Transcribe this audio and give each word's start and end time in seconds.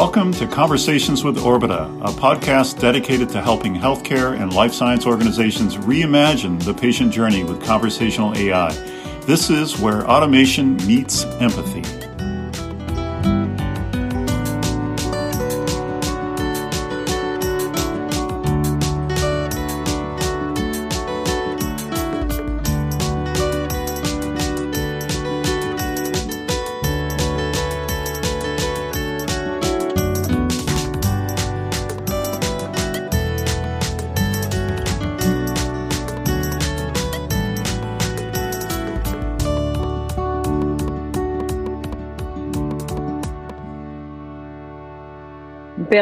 Welcome 0.00 0.30
to 0.34 0.46
Conversations 0.46 1.24
with 1.24 1.38
Orbita, 1.38 1.88
a 2.02 2.12
podcast 2.12 2.78
dedicated 2.78 3.30
to 3.30 3.42
helping 3.42 3.74
healthcare 3.74 4.40
and 4.40 4.52
life 4.52 4.72
science 4.72 5.04
organizations 5.04 5.76
reimagine 5.76 6.62
the 6.62 6.72
patient 6.72 7.12
journey 7.12 7.42
with 7.42 7.60
conversational 7.64 8.32
AI. 8.38 8.70
This 9.22 9.50
is 9.50 9.76
where 9.80 10.08
automation 10.08 10.76
meets 10.86 11.24
empathy. 11.40 11.97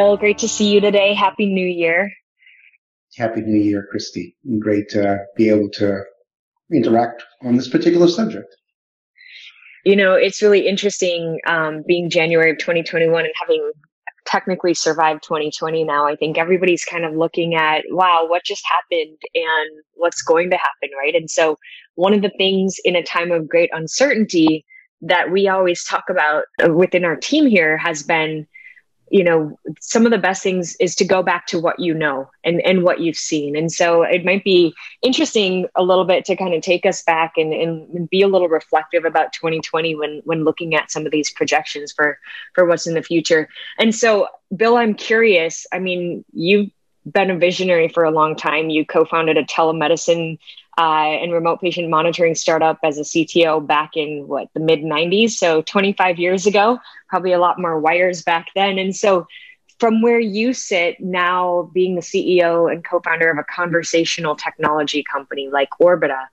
Bill, 0.07 0.17
great 0.17 0.39
to 0.39 0.49
see 0.49 0.73
you 0.73 0.81
today. 0.81 1.15
Happy 1.15 1.47
New 1.47 1.67
Year. 1.67 2.13
Happy 3.17 3.41
New 3.41 3.61
Year, 3.61 3.89
Christy. 3.91 4.37
Great 4.61 4.89
to 4.91 5.19
be 5.37 5.49
able 5.49 5.69
to 5.71 6.01
interact 6.73 7.25
on 7.43 7.57
this 7.57 7.69
particular 7.69 8.07
subject. 8.07 8.47
You 9.85 9.97
know, 9.97 10.15
it's 10.15 10.41
really 10.41 10.69
interesting 10.69 11.41
um, 11.49 11.83
being 11.89 12.09
January 12.09 12.53
of 12.53 12.59
2021 12.59 13.25
and 13.25 13.35
having 13.41 13.73
technically 14.27 14.75
survived 14.75 15.25
2020 15.25 15.83
now. 15.83 16.07
I 16.07 16.15
think 16.15 16.39
everybody's 16.39 16.85
kind 16.85 17.05
of 17.05 17.17
looking 17.17 17.57
at, 17.57 17.83
wow, 17.91 18.27
what 18.29 18.45
just 18.45 18.63
happened 18.65 19.19
and 19.35 19.71
what's 19.95 20.23
going 20.23 20.51
to 20.51 20.57
happen, 20.57 20.91
right? 20.97 21.17
And 21.17 21.29
so, 21.29 21.57
one 21.97 22.15
of 22.15 22.23
the 22.23 22.31
things 22.39 22.77
in 22.85 22.95
a 22.95 23.03
time 23.03 23.33
of 23.33 23.49
great 23.49 23.71
uncertainty 23.73 24.65
that 25.01 25.33
we 25.33 25.49
always 25.49 25.83
talk 25.83 26.05
about 26.09 26.45
uh, 26.65 26.73
within 26.73 27.05
our 27.05 27.17
team 27.17 27.49
here 27.49 27.77
has 27.77 28.05
been 28.05 28.47
you 29.11 29.23
know 29.23 29.59
some 29.81 30.05
of 30.05 30.13
the 30.13 30.19
best 30.19 30.43
things 30.43 30.77
is 30.81 30.95
to 30.97 31.05
go 31.05 31.23
back 31.23 31.47
to 31.47 31.59
what 31.59 31.79
you 31.79 31.95
know 31.95 32.29
and 32.45 32.61
and 32.63 32.83
what 32.83 33.01
you've 33.01 33.17
seen. 33.17 33.57
And 33.57 33.71
so 33.71 34.03
it 34.03 34.25
might 34.25 34.45
be 34.45 34.75
interesting 35.03 35.67
a 35.75 35.83
little 35.83 36.05
bit 36.05 36.25
to 36.27 36.37
kind 36.37 36.55
of 36.55 36.63
take 36.63 36.85
us 36.87 37.03
back 37.03 37.35
and, 37.37 37.53
and 37.53 38.11
be 38.11 38.23
a 38.23 38.29
little 38.29 38.49
reflective 38.49 39.05
about 39.05 39.33
2020 39.33 39.95
when 39.95 40.23
when 40.25 40.45
looking 40.45 40.75
at 40.75 40.91
some 40.91 41.07
of 41.07 41.13
these 41.13 41.31
projections 41.31 41.93
for 41.93 42.19
for 42.55 42.65
what's 42.67 42.87
in 42.87 42.95
the 42.95 43.03
future. 43.03 43.49
And 43.79 43.95
so 43.95 44.29
bill 44.55 44.77
i'm 44.77 44.95
curious 44.95 45.67
i 45.73 45.79
mean 45.81 46.25
you've 46.33 46.71
been 47.07 47.31
a 47.31 47.39
visionary 47.39 47.89
for 47.89 48.05
a 48.05 48.11
long 48.11 48.35
time. 48.35 48.69
You 48.69 48.85
co-founded 48.85 49.37
a 49.37 49.45
telemedicine 49.45 50.39
uh, 50.79 51.19
and 51.23 51.33
remote 51.33 51.61
patient 51.61 51.89
monitoring 51.89 52.35
startup 52.35 52.79
as 52.83 52.99
a 52.99 53.03
CTO 53.03 53.67
back 53.67 53.97
in 53.97 54.29
what 54.29 54.49
the 54.55 54.61
mid 54.61 54.81
90s. 54.81 55.31
So 55.31 55.63
25 55.63 56.19
years 56.19 56.47
ago, 56.47 56.79
probably 57.09 57.33
a 57.33 57.39
lot 57.39 57.59
more 57.59 57.79
wires 57.81 58.23
back 58.23 58.49
then. 58.55 58.79
And 58.79 58.95
so, 58.95 59.27
from 59.79 60.01
where 60.01 60.19
you 60.19 60.55
sit 60.55 61.01
now, 61.01 61.71
being 61.75 61.97
the 61.97 62.01
CEO 62.01 62.73
and 62.73 62.83
co 62.83 63.01
founder 63.01 63.31
of 63.31 63.37
a 63.37 63.45
conversational 63.45 64.35
technology 64.35 65.03
company 65.03 65.51
like 65.51 65.69
Orbita, 65.81 66.29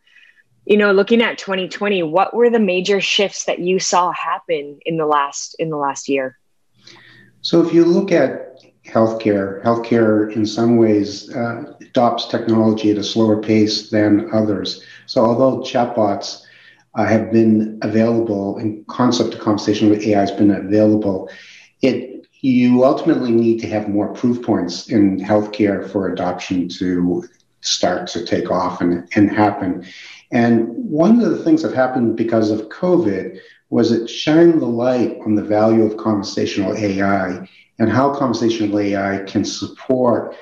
you 0.65 0.77
know 0.77 0.91
looking 0.91 1.21
at 1.21 1.37
2020 1.37 2.03
what 2.03 2.33
were 2.33 2.49
the 2.49 2.59
major 2.59 3.01
shifts 3.01 3.45
that 3.45 3.59
you 3.59 3.79
saw 3.79 4.11
happen 4.11 4.79
in 4.85 4.97
the 4.97 5.05
last 5.05 5.55
in 5.59 5.69
the 5.69 5.77
last 5.77 6.07
year 6.07 6.37
so 7.41 7.65
if 7.65 7.73
you 7.73 7.83
look 7.83 8.11
at 8.11 8.52
healthcare. 8.85 9.63
Healthcare, 9.63 10.31
in 10.35 10.45
some 10.45 10.77
ways, 10.77 11.33
uh, 11.35 11.73
adopts 11.81 12.27
technology 12.27 12.91
at 12.91 12.97
a 12.97 13.03
slower 13.03 13.41
pace 13.41 13.89
than 13.89 14.29
others. 14.33 14.83
So, 15.05 15.25
although 15.25 15.61
chatbots 15.61 16.43
uh, 16.95 17.05
have 17.05 17.31
been 17.31 17.79
available 17.81 18.57
and 18.57 18.85
concept 18.87 19.33
of 19.33 19.39
conversation 19.39 19.89
with 19.89 20.03
AI 20.03 20.19
has 20.19 20.31
been 20.31 20.51
available, 20.51 21.29
it 21.81 22.13
you 22.41 22.83
ultimately 22.83 23.31
need 23.31 23.61
to 23.61 23.69
have 23.69 23.87
more 23.87 24.13
proof 24.13 24.45
points 24.45 24.89
in 24.89 25.17
healthcare 25.17 25.89
for 25.89 26.11
adoption 26.11 26.67
to 26.67 27.23
start 27.61 28.05
to 28.05 28.25
take 28.25 28.51
off 28.51 28.81
and, 28.81 29.07
and 29.15 29.31
happen. 29.31 29.85
And 30.33 30.67
one 30.67 31.21
of 31.21 31.29
the 31.31 31.41
things 31.41 31.61
that 31.61 31.73
happened 31.73 32.17
because 32.17 32.51
of 32.51 32.67
COVID 32.67 33.39
was 33.69 33.93
it 33.93 34.09
shined 34.09 34.61
the 34.61 34.65
light 34.65 35.17
on 35.25 35.35
the 35.35 35.43
value 35.43 35.83
of 35.83 35.95
conversational 35.95 36.75
AI 36.75 37.47
and 37.79 37.89
how 37.89 38.13
conversational 38.13 38.79
AI 38.79 39.23
can 39.25 39.43
support 39.43 40.35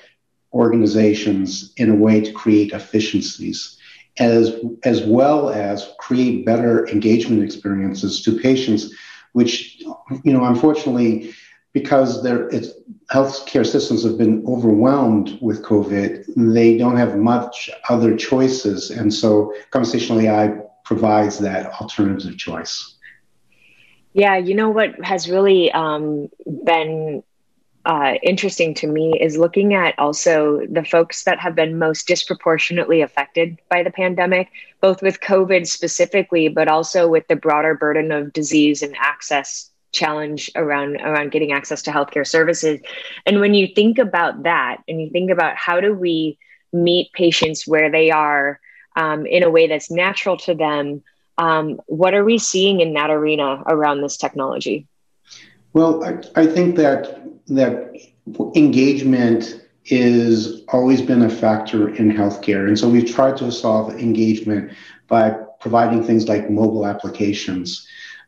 organizations 0.54 1.74
in 1.78 1.90
a 1.90 1.96
way 1.96 2.22
to 2.22 2.32
create 2.32 2.74
efficiencies 2.74 3.78
as, 4.18 4.56
as 4.84 5.02
well 5.04 5.50
as 5.50 5.94
create 6.00 6.46
better 6.46 6.88
engagement 6.90 7.44
experiences 7.44 8.22
to 8.24 8.38
patients, 8.38 8.94
which, 9.32 9.80
you 9.80 10.34
know, 10.34 10.44
unfortunately, 10.44 11.34
because 11.74 12.22
their 12.22 12.50
healthcare 13.12 13.66
systems 13.66 14.04
have 14.04 14.18
been 14.18 14.44
overwhelmed 14.46 15.38
with 15.42 15.64
COVID, 15.64 16.26
they 16.36 16.78
don't 16.78 16.98
have 16.98 17.18
much 17.18 17.70
other 17.88 18.16
choices. 18.18 18.92
And 18.92 19.14
so 19.14 19.54
conversational 19.70 20.20
AI 20.20 20.58
provides 20.84 21.40
that 21.40 21.72
alternative 21.80 22.38
choice. 22.38 22.91
Yeah, 24.14 24.38
you 24.38 24.56
know 24.56 24.70
what 24.70 25.04
has 25.04 25.30
really 25.30 25.72
um, 25.72 26.30
been 26.66 27.24
uh, 27.86 28.14
interesting 28.22 28.74
to 28.76 28.88
me 28.88 29.18
is 29.20 29.38
looking 29.38 29.74
at 29.74 29.98
also 29.98 30.62
the 30.70 30.84
folks 30.84 31.24
that 31.24 31.40
have 31.40 31.56
been 31.56 31.80
most 31.80 32.08
disproportionately 32.08 33.02
affected 33.02 33.58
by 33.70 33.84
the 33.84 33.90
pandemic, 33.90 34.50
both 34.82 35.02
with 35.02 35.22
COVID 35.22 35.66
specifically, 35.66 36.48
but 36.50 36.68
also 36.68 37.08
with 37.08 37.28
the 37.28 37.36
broader 37.36 37.74
burden 37.74 38.12
of 38.12 38.34
disease 38.34 38.84
and 38.84 38.96
access 39.00 39.70
challenge 39.94 40.50
around 40.56 40.98
around 41.02 41.32
getting 41.32 41.52
access 41.52 41.82
to 41.82 41.92
healthcare 41.92 42.26
services. 42.28 42.80
And 43.26 43.40
when 43.40 43.54
you 43.54 43.68
think 43.68 43.98
about 43.98 44.44
that, 44.44 44.78
and 44.88 45.02
you 45.02 45.10
think 45.10 45.32
about 45.32 45.56
how 45.58 45.82
do 45.82 45.94
we 45.94 46.38
meet 46.72 47.12
patients 47.14 47.68
where 47.68 47.90
they 47.92 48.12
are 48.12 48.60
um, 48.96 49.26
in 49.26 49.44
a 49.44 49.50
way 49.50 49.68
that's 49.68 49.92
natural 49.92 50.38
to 50.38 50.54
them, 50.54 51.04
um, 51.42 51.82
what 51.88 52.14
are 52.14 52.24
we 52.24 52.38
seeing 52.38 52.82
in 52.82 52.94
that 52.94 53.10
arena 53.10 53.64
around 53.66 54.02
this 54.02 54.16
technology? 54.16 54.88
Well, 55.74 56.04
I, 56.04 56.20
I 56.42 56.46
think 56.46 56.76
that 56.76 57.20
that 57.48 57.96
engagement 58.56 59.60
is 59.86 60.64
always 60.68 61.02
been 61.02 61.24
a 61.24 61.30
factor 61.30 61.90
in 61.96 62.12
healthcare, 62.12 62.68
and 62.68 62.78
so 62.78 62.88
we've 62.88 63.12
tried 63.12 63.38
to 63.38 63.52
solve 63.52 63.92
engagement 63.96 64.72
by 65.08 65.32
providing 65.60 66.04
things 66.04 66.28
like 66.28 66.52
mobile 66.52 66.86
applications. 66.86 67.88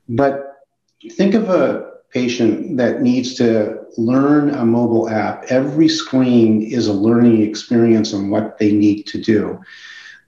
But 0.09 0.63
think 1.11 1.35
of 1.35 1.49
a 1.49 1.91
patient 2.09 2.77
that 2.77 3.01
needs 3.01 3.35
to 3.35 3.79
learn 3.95 4.49
a 4.49 4.65
mobile 4.65 5.07
app. 5.07 5.43
Every 5.49 5.87
screen 5.87 6.63
is 6.63 6.87
a 6.87 6.93
learning 6.93 7.43
experience 7.43 8.11
on 8.11 8.31
what 8.31 8.57
they 8.57 8.71
need 8.71 9.03
to 9.07 9.21
do 9.21 9.61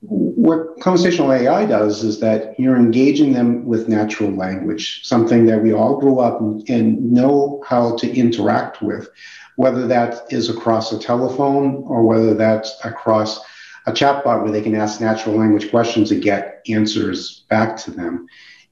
what 0.08 0.80
conversational 0.80 1.32
AI 1.32 1.66
does 1.66 2.04
is 2.04 2.20
that 2.20 2.60
you're 2.60 2.76
engaging 2.76 3.34
them 3.34 3.66
with 3.66 3.88
natural 3.88 4.32
language, 4.32 5.02
something 5.04 5.46
that 5.46 5.62
we 5.62 5.74
all 5.74 6.00
grew 6.00 6.20
up 6.20 6.40
and 6.40 7.12
know 7.12 7.64
how 7.66 7.96
to 7.98 8.16
interact 8.16 8.82
with, 8.82 9.10
whether 9.56 9.88
that 9.88 10.22
is 10.30 10.50
across 10.50 10.92
a 10.92 11.00
telephone 11.00 11.84
or 11.88 12.04
whether 12.04 12.34
that's 12.34 12.74
across 12.84 13.40
a 13.88 13.92
chatbot 13.92 14.44
where 14.44 14.52
they 14.52 14.62
can 14.62 14.76
ask 14.76 15.00
natural 15.00 15.36
language 15.36 15.70
questions 15.70 16.12
and 16.12 16.22
get 16.22 16.62
answers 16.68 17.46
back 17.50 17.78
to 17.78 17.92
them. 17.92 18.28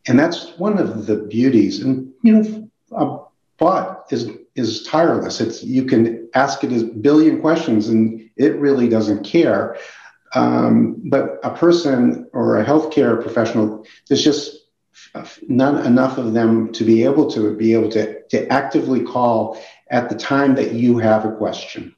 And 0.07 0.19
that's 0.19 0.57
one 0.57 0.77
of 0.77 1.05
the 1.05 1.15
beauties. 1.15 1.81
And, 1.81 2.11
you 2.23 2.33
know, 2.33 2.69
a 2.91 3.19
bot 3.57 4.05
is 4.11 4.29
is 4.55 4.83
tireless. 4.83 5.41
It's 5.41 5.63
you 5.63 5.85
can 5.85 6.29
ask 6.35 6.63
it 6.63 6.71
a 6.71 6.85
billion 6.85 7.41
questions 7.41 7.87
and 7.87 8.29
it 8.35 8.55
really 8.57 8.87
doesn't 8.87 9.23
care. 9.23 9.77
Um, 10.35 11.01
but 11.05 11.39
a 11.43 11.51
person 11.51 12.27
or 12.33 12.57
a 12.57 12.65
healthcare 12.65 13.21
professional, 13.21 13.85
there's 14.07 14.23
just 14.23 14.63
not 15.47 15.85
enough 15.85 16.17
of 16.17 16.33
them 16.33 16.71
to 16.73 16.83
be 16.83 17.03
able 17.03 17.29
to 17.31 17.55
be 17.55 17.73
able 17.73 17.89
to, 17.91 18.21
to 18.29 18.47
actively 18.51 19.03
call 19.03 19.61
at 19.89 20.09
the 20.09 20.15
time 20.15 20.55
that 20.55 20.73
you 20.73 20.97
have 20.97 21.25
a 21.25 21.31
question. 21.31 21.95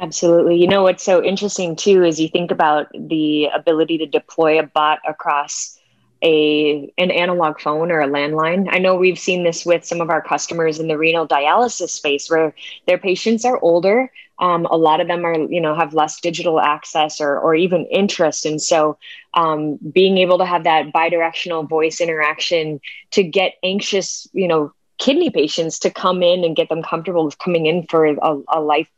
Absolutely. 0.00 0.56
You 0.56 0.66
know 0.66 0.82
what's 0.82 1.04
so 1.04 1.22
interesting 1.22 1.76
too 1.76 2.02
is 2.02 2.18
you 2.18 2.28
think 2.28 2.50
about 2.50 2.88
the 2.92 3.46
ability 3.46 3.98
to 3.98 4.06
deploy 4.06 4.58
a 4.58 4.64
bot 4.64 4.98
across 5.06 5.78
a 6.24 6.90
an 6.96 7.10
analog 7.10 7.60
phone 7.60 7.92
or 7.92 8.00
a 8.00 8.08
landline. 8.08 8.66
I 8.70 8.78
know 8.78 8.96
we've 8.96 9.18
seen 9.18 9.44
this 9.44 9.66
with 9.66 9.84
some 9.84 10.00
of 10.00 10.10
our 10.10 10.22
customers 10.22 10.80
in 10.80 10.88
the 10.88 10.98
renal 10.98 11.28
dialysis 11.28 11.90
space 11.90 12.30
where 12.30 12.54
their 12.86 12.98
patients 12.98 13.44
are 13.44 13.60
older. 13.60 14.10
Um, 14.38 14.66
a 14.66 14.76
lot 14.76 15.00
of 15.00 15.06
them 15.06 15.24
are, 15.24 15.38
you 15.38 15.60
know, 15.60 15.76
have 15.76 15.94
less 15.94 16.20
digital 16.20 16.60
access 16.60 17.20
or, 17.20 17.38
or 17.38 17.54
even 17.54 17.86
interest. 17.86 18.46
And 18.46 18.60
so 18.60 18.98
um, 19.34 19.78
being 19.92 20.18
able 20.18 20.38
to 20.38 20.46
have 20.46 20.64
that 20.64 20.92
bidirectional 20.92 21.68
voice 21.68 22.00
interaction 22.00 22.80
to 23.12 23.22
get 23.22 23.54
anxious, 23.62 24.26
you 24.32 24.48
know, 24.48 24.72
kidney 24.98 25.30
patients 25.30 25.78
to 25.80 25.90
come 25.90 26.22
in 26.22 26.42
and 26.42 26.56
get 26.56 26.68
them 26.68 26.82
comfortable 26.82 27.24
with 27.24 27.38
coming 27.38 27.66
in 27.66 27.86
for 27.86 28.06
a, 28.06 28.42
a 28.48 28.60
life 28.60 28.88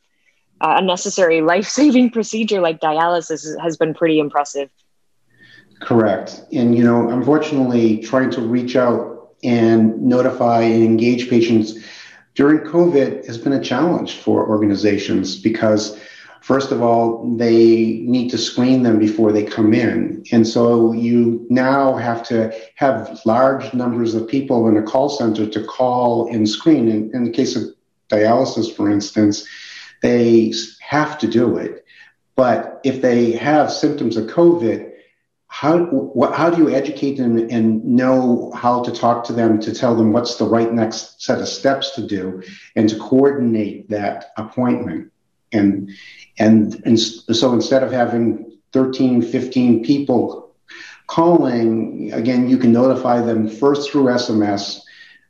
uh, 0.60 0.76
a 0.78 0.82
necessary 0.82 1.42
life-saving 1.42 2.10
procedure 2.16 2.60
like 2.60 2.80
dialysis 2.80 3.44
has 3.60 3.76
been 3.76 3.92
pretty 3.92 4.18
impressive 4.18 4.70
correct 5.80 6.42
and 6.52 6.76
you 6.76 6.82
know 6.82 7.08
unfortunately 7.10 7.98
trying 7.98 8.30
to 8.30 8.40
reach 8.40 8.76
out 8.76 9.30
and 9.44 10.00
notify 10.00 10.62
and 10.62 10.82
engage 10.82 11.28
patients 11.28 11.74
during 12.34 12.58
covid 12.60 13.26
has 13.26 13.38
been 13.38 13.52
a 13.52 13.62
challenge 13.62 14.16
for 14.16 14.48
organizations 14.48 15.36
because 15.36 15.98
First 16.46 16.70
of 16.70 16.80
all, 16.80 17.34
they 17.36 18.04
need 18.04 18.30
to 18.30 18.38
screen 18.38 18.84
them 18.84 19.00
before 19.00 19.32
they 19.32 19.42
come 19.42 19.74
in. 19.74 20.22
And 20.30 20.46
so 20.46 20.92
you 20.92 21.44
now 21.50 21.96
have 21.96 22.22
to 22.28 22.54
have 22.76 23.20
large 23.26 23.74
numbers 23.74 24.14
of 24.14 24.28
people 24.28 24.68
in 24.68 24.76
a 24.76 24.82
call 24.84 25.08
center 25.08 25.44
to 25.44 25.64
call 25.64 26.32
and 26.32 26.48
screen. 26.48 26.86
In, 26.88 27.10
in 27.12 27.24
the 27.24 27.32
case 27.32 27.56
of 27.56 27.64
dialysis, 28.10 28.72
for 28.72 28.88
instance, 28.88 29.44
they 30.02 30.52
have 30.78 31.18
to 31.18 31.26
do 31.26 31.56
it. 31.56 31.84
But 32.36 32.80
if 32.84 33.02
they 33.02 33.32
have 33.32 33.72
symptoms 33.72 34.16
of 34.16 34.28
COVID, 34.28 34.92
how, 35.58 35.78
what, 35.78 36.34
how 36.34 36.50
do 36.50 36.58
you 36.58 36.68
educate 36.68 37.16
them 37.16 37.38
and 37.50 37.82
know 37.82 38.52
how 38.54 38.82
to 38.82 38.92
talk 38.92 39.24
to 39.24 39.32
them 39.32 39.58
to 39.60 39.74
tell 39.74 39.96
them 39.96 40.12
what's 40.12 40.36
the 40.36 40.44
right 40.44 40.70
next 40.70 41.22
set 41.22 41.40
of 41.40 41.48
steps 41.48 41.92
to 41.92 42.06
do 42.06 42.42
and 42.74 42.90
to 42.90 42.98
coordinate 42.98 43.88
that 43.88 44.32
appointment? 44.36 45.10
And 45.52 45.90
and, 46.38 46.82
and 46.84 47.00
so 47.00 47.54
instead 47.54 47.82
of 47.82 47.90
having 47.90 48.58
13, 48.74 49.22
15 49.22 49.82
people 49.82 50.54
calling, 51.06 52.12
again, 52.12 52.50
you 52.50 52.58
can 52.58 52.72
notify 52.72 53.22
them 53.22 53.48
first 53.48 53.90
through 53.90 54.04
SMS, 54.04 54.80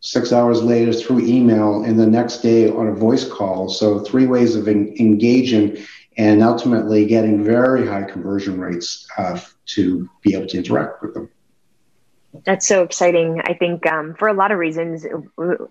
six 0.06 0.32
hours 0.32 0.62
later 0.62 0.92
through 0.92 1.20
email, 1.20 1.82
and 1.82 1.98
the 1.98 2.06
next 2.06 2.38
day 2.38 2.70
on 2.70 2.86
a 2.88 2.94
voice 2.94 3.28
call. 3.28 3.68
So, 3.68 3.98
three 4.00 4.26
ways 4.26 4.54
of 4.54 4.68
en- 4.68 4.94
engaging 4.98 5.76
and 6.16 6.42
ultimately 6.42 7.04
getting 7.04 7.44
very 7.44 7.86
high 7.86 8.04
conversion 8.04 8.58
rates 8.58 9.06
uh, 9.18 9.38
to 9.66 10.08
be 10.22 10.34
able 10.34 10.46
to 10.46 10.56
interact 10.56 11.02
with 11.02 11.14
them. 11.14 11.28
That's 12.44 12.66
so 12.66 12.82
exciting. 12.82 13.40
I 13.44 13.54
think 13.54 13.86
um, 13.86 14.14
for 14.14 14.28
a 14.28 14.34
lot 14.34 14.52
of 14.52 14.58
reasons, 14.58 15.06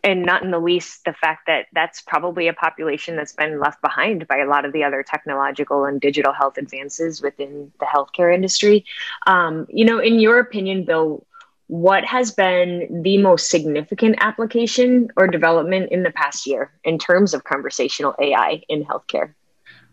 and 0.04 0.24
not 0.24 0.44
in 0.44 0.52
the 0.52 0.60
least 0.60 1.06
the 1.06 1.14
fact 1.14 1.46
that 1.48 1.68
that's 1.74 2.02
probably 2.02 2.48
a 2.48 2.54
population 2.54 3.16
that's 3.16 3.34
been 3.34 3.60
left 3.60 3.82
behind 3.82 4.28
by 4.28 4.38
a 4.38 4.48
lot 4.48 4.66
of 4.66 4.74
the 4.74 4.84
other 4.84 5.04
technological 5.04 5.86
and 5.86 6.02
digital 6.02 6.34
health 6.34 6.58
advances 6.58 7.22
within 7.22 7.72
the 7.80 7.86
healthcare 7.86 8.34
industry. 8.34 8.86
Um, 9.28 9.68
you 9.70 9.86
know, 9.86 10.00
in 10.00 10.20
your 10.20 10.40
opinion, 10.40 10.86
Bill, 10.86 11.26
what 11.68 12.06
has 12.06 12.32
been 12.32 13.02
the 13.04 13.18
most 13.18 13.50
significant 13.50 14.18
application 14.20 15.10
or 15.18 15.28
development 15.28 15.92
in 15.92 16.04
the 16.04 16.12
past 16.12 16.46
year 16.46 16.72
in 16.84 16.98
terms 16.98 17.34
of 17.34 17.44
conversational 17.44 18.16
AI 18.20 18.62
in 18.70 18.84
healthcare? 18.84 19.34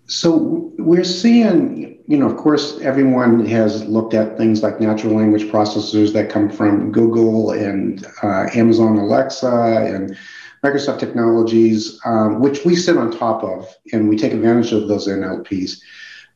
So 0.07 0.73
we're 0.79 1.05
seeing, 1.05 1.99
you 2.07 2.19
know, 2.19 2.29
of 2.29 2.37
course, 2.37 2.79
everyone 2.81 3.47
has 3.47 3.85
looked 3.85 4.15
at 4.15 4.37
things 4.37 4.63
like 4.63 4.81
natural 4.81 5.15
language 5.15 5.45
processors 5.45 6.13
that 6.13 6.29
come 6.29 6.51
from 6.51 6.93
Google 6.93 7.53
and 7.53 8.05
uh, 8.23 8.49
Amazon 8.53 8.99
Alexa 8.99 9.87
and 9.87 10.17
Microsoft 10.65 10.99
Technologies, 10.99 11.99
um, 12.05 12.41
which 12.41 12.65
we 12.65 12.77
sit 12.77 12.97
on 12.97 13.11
top 13.11 13.43
of, 13.43 13.75
and 13.93 14.09
we 14.09 14.17
take 14.17 14.33
advantage 14.33 14.73
of 14.73 14.89
those 14.89 15.09
NLPs. 15.09 15.81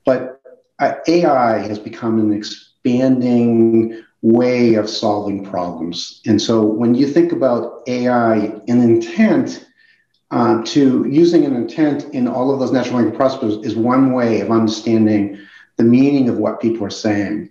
But 0.04 0.40
uh, 0.78 0.94
AI 1.06 1.58
has 1.58 1.78
become 1.78 2.18
an 2.18 2.32
expanding 2.32 4.02
way 4.26 4.74
of 4.74 4.90
solving 4.90 5.44
problems. 5.44 6.20
And 6.26 6.42
so 6.42 6.64
when 6.64 6.96
you 6.96 7.06
think 7.06 7.30
about 7.30 7.82
AI 7.86 8.36
and 8.66 8.82
intent, 8.82 9.64
uh, 10.32 10.60
to 10.64 11.06
using 11.08 11.44
an 11.44 11.54
intent 11.54 12.12
in 12.12 12.26
all 12.26 12.52
of 12.52 12.58
those 12.58 12.72
natural 12.72 12.96
language 12.96 13.16
processors 13.16 13.64
is 13.64 13.76
one 13.76 14.12
way 14.12 14.40
of 14.40 14.50
understanding 14.50 15.38
the 15.76 15.84
meaning 15.84 16.28
of 16.28 16.38
what 16.38 16.60
people 16.60 16.84
are 16.84 16.90
saying. 16.90 17.48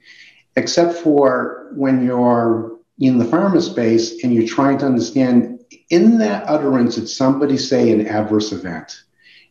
Except 0.57 0.93
for 0.95 1.71
when 1.75 2.03
you're 2.05 2.77
in 2.99 3.19
the 3.19 3.25
pharma 3.25 3.61
space 3.61 4.21
and 4.21 4.33
you're 4.33 4.47
trying 4.47 4.77
to 4.79 4.85
understand 4.85 5.59
in 5.89 6.17
that 6.17 6.43
utterance, 6.49 6.95
did 6.95 7.07
somebody 7.07 7.57
say 7.57 7.91
an 7.91 8.05
adverse 8.05 8.51
event? 8.51 9.01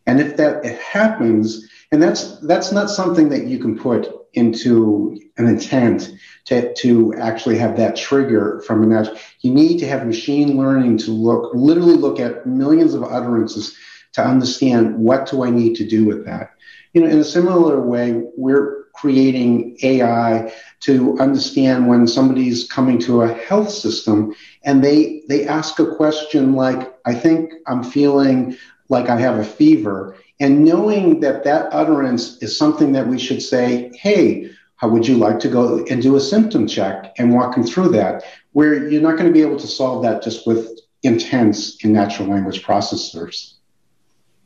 And 0.06 0.20
if 0.20 0.36
that 0.36 0.62
happens, 0.80 1.70
and 1.90 2.02
that's 2.02 2.38
that's 2.40 2.70
not 2.70 2.90
something 2.90 3.30
that 3.30 3.46
you 3.46 3.58
can 3.58 3.78
put 3.78 4.12
into 4.34 5.20
an 5.36 5.46
intent 5.46 6.12
to, 6.46 6.72
to 6.74 7.14
actually 7.14 7.58
have 7.58 7.76
that 7.76 7.96
trigger 7.96 8.62
from 8.66 8.82
a 8.82 8.86
natural. 8.86 9.18
You 9.40 9.52
need 9.52 9.78
to 9.78 9.88
have 9.88 10.06
machine 10.06 10.56
learning 10.56 10.98
to 10.98 11.10
look, 11.10 11.52
literally 11.54 11.96
look 11.96 12.20
at 12.20 12.46
millions 12.46 12.94
of 12.94 13.02
utterances 13.02 13.76
to 14.12 14.24
understand 14.24 14.96
what 14.96 15.28
do 15.28 15.42
I 15.44 15.50
need 15.50 15.74
to 15.76 15.86
do 15.86 16.04
with 16.04 16.24
that. 16.26 16.50
You 16.92 17.02
know, 17.02 17.08
in 17.08 17.18
a 17.18 17.24
similar 17.24 17.80
way, 17.80 18.22
we're 18.36 18.84
creating 18.94 19.76
AI 19.82 20.52
to 20.80 21.18
understand 21.18 21.88
when 21.88 22.06
somebody's 22.06 22.68
coming 22.70 22.98
to 23.00 23.22
a 23.22 23.34
health 23.34 23.70
system 23.70 24.32
and 24.62 24.84
they 24.84 25.22
they 25.28 25.46
ask 25.46 25.78
a 25.80 25.96
question 25.96 26.52
like, 26.52 26.94
I 27.04 27.14
think 27.14 27.52
I'm 27.66 27.82
feeling 27.82 28.56
like 28.88 29.08
I 29.08 29.18
have 29.18 29.38
a 29.38 29.44
fever. 29.44 30.16
And 30.40 30.64
knowing 30.64 31.20
that 31.20 31.44
that 31.44 31.68
utterance 31.72 32.42
is 32.42 32.58
something 32.58 32.92
that 32.92 33.06
we 33.06 33.18
should 33.18 33.40
say, 33.40 33.92
hey, 33.94 34.50
how 34.76 34.88
would 34.88 35.06
you 35.06 35.16
like 35.16 35.38
to 35.40 35.48
go 35.48 35.84
and 35.88 36.02
do 36.02 36.16
a 36.16 36.20
symptom 36.20 36.66
check 36.66 37.14
and 37.18 37.32
walk 37.32 37.54
them 37.54 37.64
through 37.64 37.88
that? 37.90 38.24
Where 38.52 38.88
you're 38.88 39.02
not 39.02 39.16
going 39.16 39.28
to 39.28 39.32
be 39.32 39.42
able 39.42 39.58
to 39.58 39.66
solve 39.66 40.02
that 40.02 40.22
just 40.22 40.46
with 40.46 40.68
intents 41.02 41.84
in 41.84 41.92
natural 41.92 42.28
language 42.28 42.64
processors. 42.64 43.52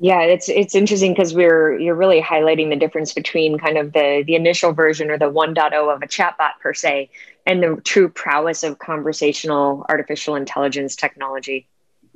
Yeah, 0.01 0.21
it's 0.21 0.49
it's 0.49 0.77
interesting 0.77 1.13
because 1.13 1.35
we're 1.35 1.77
you're 1.79 1.97
really 1.97 2.23
highlighting 2.23 2.71
the 2.71 2.77
difference 2.77 3.13
between 3.13 3.59
kind 3.59 3.77
of 3.77 3.93
the 3.93 4.23
the 4.25 4.37
initial 4.37 4.73
version 4.73 5.11
or 5.11 5.19
the 5.19 5.31
1.0 5.31 5.95
of 5.95 6.03
a 6.03 6.07
chatbot 6.07 6.53
per 6.61 6.73
se 6.73 7.11
and 7.47 7.63
the 7.63 7.81
true 7.83 8.09
prowess 8.09 8.63
of 8.63 8.79
conversational 8.79 9.85
artificial 9.89 10.37
intelligence 10.37 10.95
technology. 10.95 11.67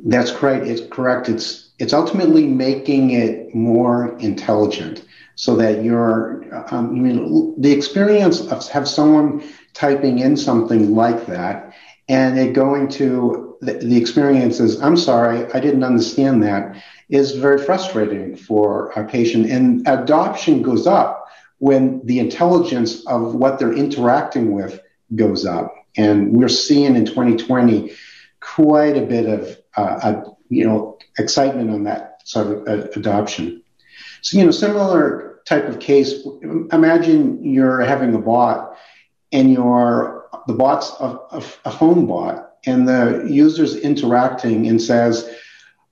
That's 0.04 0.30
correct. 0.30 0.66
It's 0.66 0.82
correct. 0.90 1.28
It's 1.28 1.70
it's 1.78 1.92
ultimately 1.92 2.46
making 2.46 3.10
it 3.10 3.54
more 3.54 4.16
intelligent 4.18 5.04
so 5.34 5.56
that 5.56 5.82
you're, 5.82 6.44
um, 6.72 6.94
you 6.94 7.02
mean, 7.02 7.60
the 7.60 7.72
experience 7.72 8.40
of 8.52 8.68
have 8.68 8.86
someone 8.86 9.42
typing 9.72 10.18
in 10.18 10.36
something 10.36 10.94
like 10.94 11.26
that 11.26 11.74
and 12.08 12.38
it 12.38 12.52
going 12.52 12.88
to 12.88 13.56
the, 13.60 13.74
the 13.74 13.96
experience 13.96 14.60
is, 14.60 14.80
I'm 14.82 14.96
sorry, 14.96 15.46
I 15.54 15.60
didn't 15.60 15.84
understand 15.84 16.42
that, 16.42 16.82
is 17.08 17.32
very 17.32 17.58
frustrating 17.58 18.36
for 18.36 18.90
a 18.90 19.04
patient. 19.04 19.50
And 19.50 19.86
adoption 19.88 20.62
goes 20.62 20.86
up 20.86 21.26
when 21.58 22.04
the 22.04 22.18
intelligence 22.18 23.06
of 23.06 23.34
what 23.34 23.58
they're 23.58 23.72
interacting 23.72 24.52
with 24.52 24.80
goes 25.14 25.46
up. 25.46 25.74
And 25.96 26.32
we're 26.32 26.48
seeing 26.48 26.96
in 26.96 27.06
2020 27.06 27.92
quite 28.40 28.96
a 28.96 29.06
bit 29.06 29.26
of, 29.26 29.56
uh, 29.76 30.22
you 30.48 30.64
know, 30.66 30.98
excitement 31.18 31.70
on 31.70 31.84
that 31.84 32.20
sort 32.24 32.46
of 32.46 32.68
uh, 32.68 32.88
adoption. 32.96 33.62
So, 34.22 34.38
you 34.38 34.44
know, 34.44 34.50
similar 34.50 35.40
type 35.44 35.66
of 35.66 35.80
case, 35.80 36.26
imagine 36.72 37.44
you're 37.44 37.80
having 37.80 38.14
a 38.14 38.18
bot 38.18 38.76
and 39.32 39.52
you're, 39.52 40.28
the 40.46 40.54
bot's 40.54 40.92
a, 41.00 41.18
a, 41.30 41.42
a 41.64 41.70
phone 41.70 42.06
bot 42.06 42.52
and 42.64 42.86
the 42.86 43.26
user's 43.28 43.76
interacting 43.76 44.68
and 44.68 44.80
says, 44.80 45.28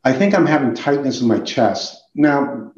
I 0.05 0.13
think 0.13 0.35
I'm 0.35 0.47
having 0.47 0.75
tightness 0.75 1.21
in 1.21 1.29
my 1.29 1.41
chest. 1.41 2.01
Now, 2.15 2.73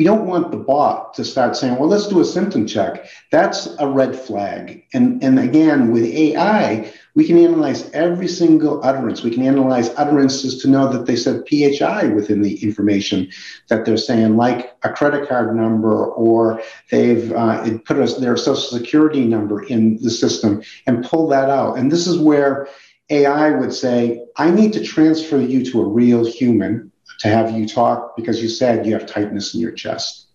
we 0.00 0.04
don't 0.04 0.24
want 0.24 0.50
the 0.50 0.56
bot 0.56 1.12
to 1.12 1.22
start 1.22 1.54
saying, 1.54 1.76
well, 1.76 1.90
let's 1.90 2.08
do 2.08 2.20
a 2.20 2.24
symptom 2.24 2.66
check. 2.66 3.06
That's 3.30 3.68
a 3.78 3.86
red 3.86 4.16
flag. 4.16 4.82
And, 4.94 5.22
and 5.22 5.38
again, 5.38 5.90
with 5.90 6.04
AI, 6.04 6.90
we 7.14 7.26
can 7.26 7.36
analyze 7.36 7.90
every 7.90 8.26
single 8.26 8.82
utterance. 8.82 9.22
We 9.22 9.30
can 9.30 9.42
analyze 9.42 9.90
utterances 9.98 10.56
to 10.62 10.68
know 10.68 10.90
that 10.90 11.04
they 11.04 11.16
said 11.16 11.44
PHI 11.46 12.06
within 12.14 12.40
the 12.40 12.54
information 12.64 13.28
that 13.68 13.84
they're 13.84 13.98
saying, 13.98 14.38
like 14.38 14.74
a 14.84 14.90
credit 14.90 15.28
card 15.28 15.54
number, 15.54 16.06
or 16.06 16.62
they've 16.90 17.30
uh, 17.32 17.62
put 17.84 17.98
a, 17.98 18.06
their 18.18 18.38
social 18.38 18.78
security 18.78 19.26
number 19.26 19.64
in 19.64 19.98
the 20.02 20.10
system 20.10 20.62
and 20.86 21.04
pull 21.04 21.28
that 21.28 21.50
out. 21.50 21.76
And 21.76 21.92
this 21.92 22.06
is 22.06 22.18
where 22.18 22.68
AI 23.10 23.50
would 23.50 23.74
say, 23.74 24.24
I 24.38 24.50
need 24.50 24.72
to 24.72 24.82
transfer 24.82 25.38
you 25.38 25.62
to 25.66 25.82
a 25.82 25.86
real 25.86 26.24
human 26.24 26.89
to 27.20 27.28
have 27.28 27.50
you 27.52 27.66
talk 27.66 28.16
because 28.16 28.42
you 28.42 28.48
said 28.48 28.86
you 28.86 28.92
have 28.94 29.06
tightness 29.06 29.54
in 29.54 29.60
your 29.60 29.72
chest. 29.72 30.26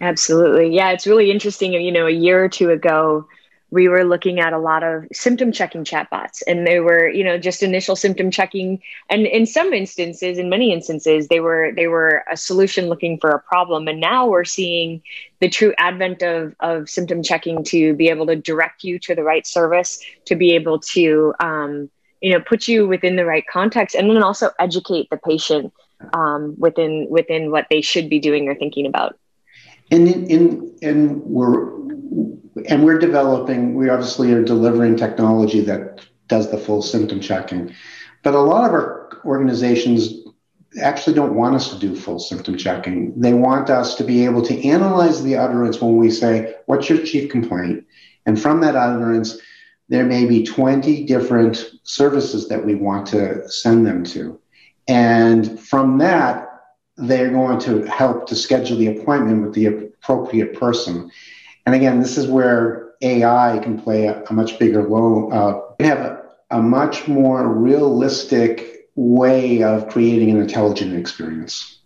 Absolutely. 0.00 0.74
Yeah, 0.74 0.90
it's 0.90 1.06
really 1.06 1.30
interesting. 1.30 1.72
You 1.72 1.92
know, 1.92 2.06
a 2.06 2.10
year 2.10 2.44
or 2.44 2.48
two 2.48 2.70
ago, 2.70 3.26
we 3.70 3.88
were 3.88 4.04
looking 4.04 4.38
at 4.38 4.52
a 4.52 4.58
lot 4.58 4.84
of 4.84 5.04
symptom 5.12 5.50
checking 5.50 5.82
chatbots 5.82 6.42
and 6.46 6.64
they 6.64 6.78
were 6.78 7.08
you 7.08 7.24
know 7.24 7.36
just 7.36 7.60
initial 7.60 7.96
symptom 7.96 8.30
checking 8.30 8.80
and 9.10 9.26
in 9.26 9.46
some 9.46 9.72
instances 9.72 10.38
in 10.38 10.48
many 10.48 10.72
instances 10.72 11.26
they 11.26 11.40
were 11.40 11.72
they 11.74 11.88
were 11.88 12.22
a 12.30 12.36
solution 12.36 12.88
looking 12.88 13.18
for 13.18 13.30
a 13.30 13.40
problem 13.40 13.88
and 13.88 14.00
now 14.00 14.28
we're 14.28 14.44
seeing 14.44 15.02
the 15.40 15.48
true 15.48 15.74
advent 15.78 16.22
of 16.22 16.54
of 16.60 16.88
symptom 16.88 17.20
checking 17.20 17.64
to 17.64 17.94
be 17.94 18.08
able 18.08 18.26
to 18.26 18.36
direct 18.36 18.84
you 18.84 18.96
to 18.96 19.12
the 19.12 19.24
right 19.24 19.46
service 19.46 20.00
to 20.24 20.36
be 20.36 20.52
able 20.52 20.78
to 20.78 21.34
um, 21.40 21.90
you 22.20 22.32
know 22.32 22.40
put 22.40 22.68
you 22.68 22.86
within 22.86 23.16
the 23.16 23.24
right 23.24 23.46
context 23.48 23.96
and 23.96 24.08
then 24.08 24.22
also 24.22 24.50
educate 24.60 25.10
the 25.10 25.16
patient 25.16 25.72
um, 26.12 26.54
within 26.58 27.06
within 27.10 27.50
what 27.50 27.66
they 27.70 27.80
should 27.80 28.08
be 28.08 28.18
doing 28.18 28.48
or 28.48 28.54
thinking 28.54 28.86
about 28.86 29.18
and 29.90 30.08
in, 30.08 30.26
in 30.26 30.78
and 30.82 31.22
we're 31.22 31.74
and 32.66 32.84
we're 32.84 32.98
developing 32.98 33.74
we 33.74 33.88
obviously 33.88 34.32
are 34.32 34.42
delivering 34.42 34.96
technology 34.96 35.60
that 35.60 36.00
does 36.28 36.50
the 36.50 36.58
full 36.58 36.82
symptom 36.82 37.20
checking 37.20 37.74
but 38.22 38.34
a 38.34 38.40
lot 38.40 38.64
of 38.64 38.72
our 38.72 39.20
organizations 39.24 40.24
actually 40.82 41.14
don't 41.14 41.34
want 41.34 41.54
us 41.54 41.70
to 41.70 41.78
do 41.78 41.94
full 41.94 42.18
symptom 42.18 42.56
checking. 42.56 43.18
They 43.18 43.34
want 43.34 43.70
us 43.70 43.94
to 43.96 44.04
be 44.04 44.24
able 44.24 44.42
to 44.42 44.66
analyze 44.66 45.22
the 45.22 45.36
utterance 45.36 45.80
when 45.80 45.96
we 45.96 46.10
say, 46.10 46.54
What's 46.66 46.88
your 46.88 47.04
chief 47.04 47.30
complaint? 47.30 47.84
And 48.26 48.40
from 48.40 48.60
that 48.62 48.76
utterance, 48.76 49.38
there 49.88 50.04
may 50.04 50.24
be 50.24 50.44
20 50.44 51.04
different 51.04 51.70
services 51.82 52.48
that 52.48 52.64
we 52.64 52.74
want 52.74 53.06
to 53.08 53.48
send 53.48 53.86
them 53.86 54.02
to. 54.04 54.40
And 54.88 55.58
from 55.58 55.98
that, 55.98 56.50
they're 56.96 57.30
going 57.30 57.58
to 57.60 57.84
help 57.84 58.26
to 58.28 58.36
schedule 58.36 58.76
the 58.76 58.88
appointment 58.88 59.42
with 59.42 59.54
the 59.54 59.66
appropriate 59.66 60.58
person. 60.58 61.10
And 61.66 61.74
again, 61.74 62.00
this 62.00 62.16
is 62.16 62.26
where 62.26 62.92
AI 63.02 63.58
can 63.62 63.80
play 63.80 64.06
a, 64.06 64.22
a 64.24 64.32
much 64.32 64.58
bigger 64.58 64.82
role. 64.82 65.32
Uh, 65.32 65.60
we 65.78 65.86
have 65.86 65.98
a, 65.98 66.22
a 66.50 66.62
much 66.62 67.08
more 67.08 67.48
realistic 67.48 68.88
way 68.94 69.62
of 69.62 69.88
creating 69.88 70.30
an 70.30 70.40
intelligent 70.40 70.94
experience. 70.94 71.78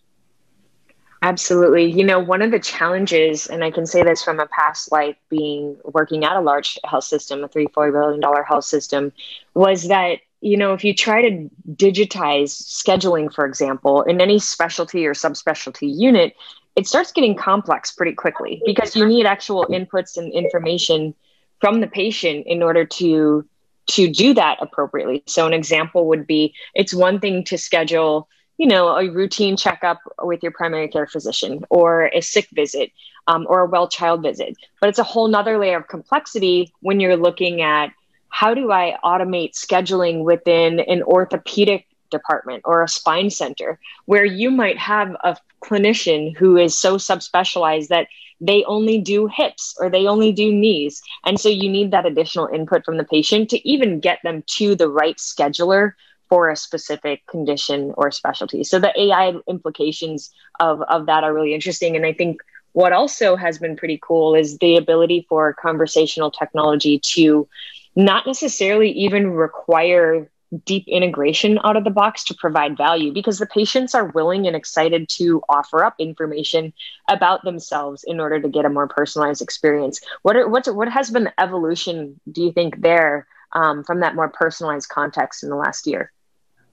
Absolutely. 1.22 1.90
You 1.90 2.04
know, 2.04 2.20
one 2.20 2.42
of 2.42 2.52
the 2.52 2.60
challenges, 2.60 3.48
and 3.48 3.64
I 3.64 3.72
can 3.72 3.86
say 3.86 4.04
this 4.04 4.22
from 4.22 4.38
a 4.38 4.46
past 4.46 4.92
life 4.92 5.16
being 5.28 5.76
working 5.84 6.24
at 6.24 6.36
a 6.36 6.40
large 6.40 6.78
health 6.84 7.04
system, 7.04 7.42
a 7.42 7.48
three, 7.48 7.66
four 7.74 7.90
billion 7.90 8.20
dollar 8.20 8.44
health 8.44 8.64
system, 8.64 9.12
was 9.54 9.88
that, 9.88 10.20
you 10.40 10.56
know, 10.56 10.72
if 10.72 10.84
you 10.84 10.94
try 10.94 11.22
to 11.22 11.50
digitize 11.74 12.62
scheduling, 12.62 13.32
for 13.32 13.44
example, 13.44 14.02
in 14.02 14.20
any 14.20 14.38
specialty 14.38 15.06
or 15.06 15.14
subspecialty 15.14 15.92
unit, 15.92 16.34
it 16.76 16.86
starts 16.86 17.10
getting 17.12 17.34
complex 17.34 17.90
pretty 17.90 18.12
quickly 18.12 18.62
because 18.64 18.94
you 18.94 19.04
need 19.04 19.26
actual 19.26 19.66
inputs 19.66 20.16
and 20.16 20.32
information 20.32 21.14
from 21.60 21.80
the 21.80 21.88
patient 21.88 22.46
in 22.46 22.62
order 22.62 22.84
to 22.84 23.44
to 23.88 24.08
do 24.08 24.34
that 24.34 24.58
appropriately. 24.60 25.24
So 25.26 25.46
an 25.46 25.54
example 25.54 26.06
would 26.08 26.26
be 26.26 26.54
it's 26.74 26.94
one 26.94 27.20
thing 27.20 27.42
to 27.44 27.56
schedule, 27.56 28.28
you 28.58 28.66
know, 28.66 28.88
a 28.88 29.10
routine 29.10 29.56
checkup 29.56 29.98
with 30.22 30.42
your 30.42 30.52
primary 30.52 30.88
care 30.88 31.06
physician 31.06 31.64
or 31.70 32.10
a 32.14 32.20
sick 32.20 32.48
visit 32.52 32.92
um, 33.26 33.46
or 33.48 33.62
a 33.62 33.66
well 33.66 33.88
child 33.88 34.22
visit, 34.22 34.56
but 34.80 34.88
it's 34.88 34.98
a 34.98 35.04
whole 35.04 35.26
nother 35.26 35.58
layer 35.58 35.78
of 35.78 35.88
complexity 35.88 36.72
when 36.80 37.00
you're 37.00 37.16
looking 37.16 37.60
at 37.60 37.90
how 38.28 38.54
do 38.54 38.70
I 38.70 38.96
automate 39.04 39.52
scheduling 39.52 40.24
within 40.24 40.80
an 40.80 41.02
orthopedic 41.02 41.86
department 42.10 42.62
or 42.64 42.82
a 42.82 42.88
spine 42.88 43.30
center 43.30 43.78
where 44.06 44.24
you 44.24 44.50
might 44.50 44.78
have 44.78 45.14
a 45.24 45.36
clinician 45.62 46.36
who 46.36 46.56
is 46.56 46.76
so 46.76 46.96
subspecialized 46.96 47.88
that 47.88 48.08
they 48.40 48.64
only 48.64 48.98
do 48.98 49.26
hips 49.26 49.74
or 49.80 49.90
they 49.90 50.06
only 50.06 50.32
do 50.32 50.52
knees. 50.52 51.02
And 51.24 51.40
so 51.40 51.48
you 51.48 51.68
need 51.68 51.90
that 51.90 52.06
additional 52.06 52.46
input 52.46 52.84
from 52.84 52.96
the 52.96 53.04
patient 53.04 53.50
to 53.50 53.68
even 53.68 54.00
get 54.00 54.20
them 54.22 54.44
to 54.58 54.74
the 54.74 54.88
right 54.88 55.16
scheduler 55.16 55.92
for 56.28 56.50
a 56.50 56.56
specific 56.56 57.26
condition 57.26 57.92
or 57.96 58.10
specialty. 58.10 58.62
So 58.62 58.78
the 58.78 58.98
AI 59.00 59.34
implications 59.48 60.30
of, 60.60 60.82
of 60.82 61.06
that 61.06 61.24
are 61.24 61.34
really 61.34 61.54
interesting. 61.54 61.96
And 61.96 62.04
I 62.06 62.12
think 62.12 62.40
what 62.72 62.92
also 62.92 63.34
has 63.34 63.58
been 63.58 63.76
pretty 63.76 63.98
cool 64.00 64.34
is 64.34 64.58
the 64.58 64.76
ability 64.76 65.26
for 65.28 65.54
conversational 65.54 66.30
technology 66.30 67.00
to 67.14 67.48
not 67.98 68.26
necessarily 68.26 68.90
even 68.92 69.32
require 69.32 70.30
deep 70.64 70.84
integration 70.88 71.58
out 71.64 71.76
of 71.76 71.84
the 71.84 71.90
box 71.90 72.24
to 72.24 72.34
provide 72.34 72.76
value 72.76 73.12
because 73.12 73.38
the 73.38 73.46
patients 73.46 73.94
are 73.94 74.06
willing 74.06 74.46
and 74.46 74.56
excited 74.56 75.08
to 75.08 75.42
offer 75.48 75.84
up 75.84 75.94
information 75.98 76.72
about 77.08 77.44
themselves 77.44 78.04
in 78.06 78.18
order 78.18 78.40
to 78.40 78.48
get 78.48 78.64
a 78.64 78.70
more 78.70 78.88
personalized 78.88 79.42
experience. 79.42 80.00
What 80.22 80.36
are, 80.36 80.48
what's 80.48 80.70
what 80.70 80.88
has 80.88 81.10
been 81.10 81.24
the 81.24 81.40
evolution? 81.40 82.18
Do 82.30 82.42
you 82.42 82.52
think 82.52 82.80
there 82.80 83.26
um, 83.52 83.84
from 83.84 84.00
that 84.00 84.14
more 84.14 84.28
personalized 84.28 84.88
context 84.88 85.42
in 85.42 85.50
the 85.50 85.56
last 85.56 85.86
year? 85.86 86.12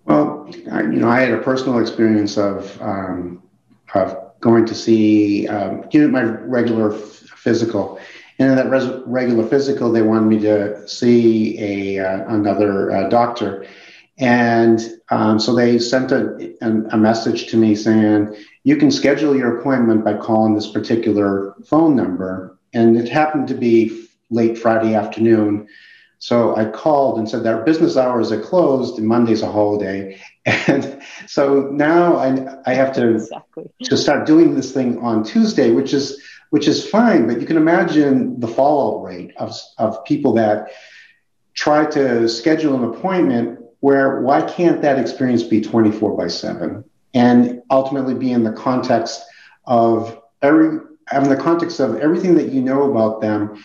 Well, 0.06 0.50
I, 0.72 0.82
you 0.82 1.00
know, 1.00 1.10
I 1.10 1.20
had 1.22 1.32
a 1.32 1.42
personal 1.42 1.80
experience 1.80 2.38
of 2.38 2.80
um, 2.82 3.42
of 3.96 4.16
going 4.40 4.66
to 4.68 4.76
see 4.76 5.48
um, 5.48 5.90
my 6.12 6.22
regular 6.22 6.94
f- 6.94 7.02
physical 7.02 8.00
and 8.40 8.50
in 8.50 8.56
that 8.56 8.70
res- 8.70 9.02
regular 9.06 9.48
physical, 9.48 9.92
they 9.92 10.02
wanted 10.02 10.28
me 10.28 10.40
to 10.40 10.88
see 10.88 11.58
a 11.60 12.06
uh, 12.06 12.34
another 12.34 12.92
uh, 12.92 13.10
doctor, 13.10 13.66
and 14.18 14.82
um, 15.10 15.40
so 15.40 15.54
they 15.54 15.78
sent 15.78 16.12
a, 16.12 16.56
a, 16.62 16.98
message 16.98 17.48
to 17.48 17.58
me 17.58 17.76
saying 17.76 18.36
you 18.64 18.78
can 18.78 18.90
schedule 18.90 19.36
your 19.36 19.60
appointment 19.60 20.04
by 20.04 20.18
calling 20.18 20.56
this 20.56 20.72
particular 20.72 21.54
phone 21.66 21.96
number. 21.96 22.58
And 22.74 22.98
it 22.98 23.10
happened 23.10 23.48
to 23.50 23.54
be 23.54 24.08
late 24.32 24.58
Friday 24.58 24.96
afternoon. 24.96 25.68
So 26.20 26.56
I 26.56 26.66
called 26.66 27.20
and 27.20 27.30
said 27.30 27.44
that 27.44 27.54
our 27.54 27.64
business 27.64 27.98
hours 27.98 28.32
are 28.32 28.42
closed 28.42 28.98
and 28.98 29.08
Monday's 29.08 29.42
a 29.42 29.52
holiday. 29.52 30.20
And 30.68 31.02
so 31.26 31.72
now 31.72 32.18
I, 32.18 32.60
I 32.68 32.76
have 32.76 32.94
to, 32.94 33.16
exactly. 33.16 33.66
to 33.86 33.98
start 33.98 34.28
doing 34.28 34.54
this 34.54 34.72
thing 34.72 35.00
on 35.00 35.24
Tuesday, 35.24 35.72
which 35.72 35.92
is 35.92 36.22
which 36.56 36.70
is 36.70 36.88
fine, 36.88 37.28
but 37.28 37.42
you 37.42 37.46
can 37.46 37.58
imagine 37.58 38.40
the 38.40 38.48
fallout 38.48 39.04
rate 39.04 39.34
of, 39.36 39.52
of 39.78 40.02
people 40.06 40.32
that 40.32 40.72
try 41.54 41.86
to 41.86 42.30
schedule 42.30 42.82
an 42.82 42.96
appointment 42.96 43.60
where 43.82 44.22
why 44.22 44.42
can't 44.42 44.82
that 44.82 44.98
experience 44.98 45.44
be 45.44 45.60
24 45.60 46.16
by 46.16 46.30
7 46.30 46.82
and 47.14 47.62
ultimately 47.70 48.14
be 48.14 48.32
in 48.32 48.46
the 48.46 48.54
context 48.54 49.22
of 49.66 50.22
every 50.42 50.80
having 51.10 51.28
the 51.28 51.36
context 51.36 51.82
of 51.82 51.98
everything 51.98 52.36
that 52.36 52.54
you 52.54 52.62
know 52.62 52.90
about 52.90 53.20
them. 53.20 53.62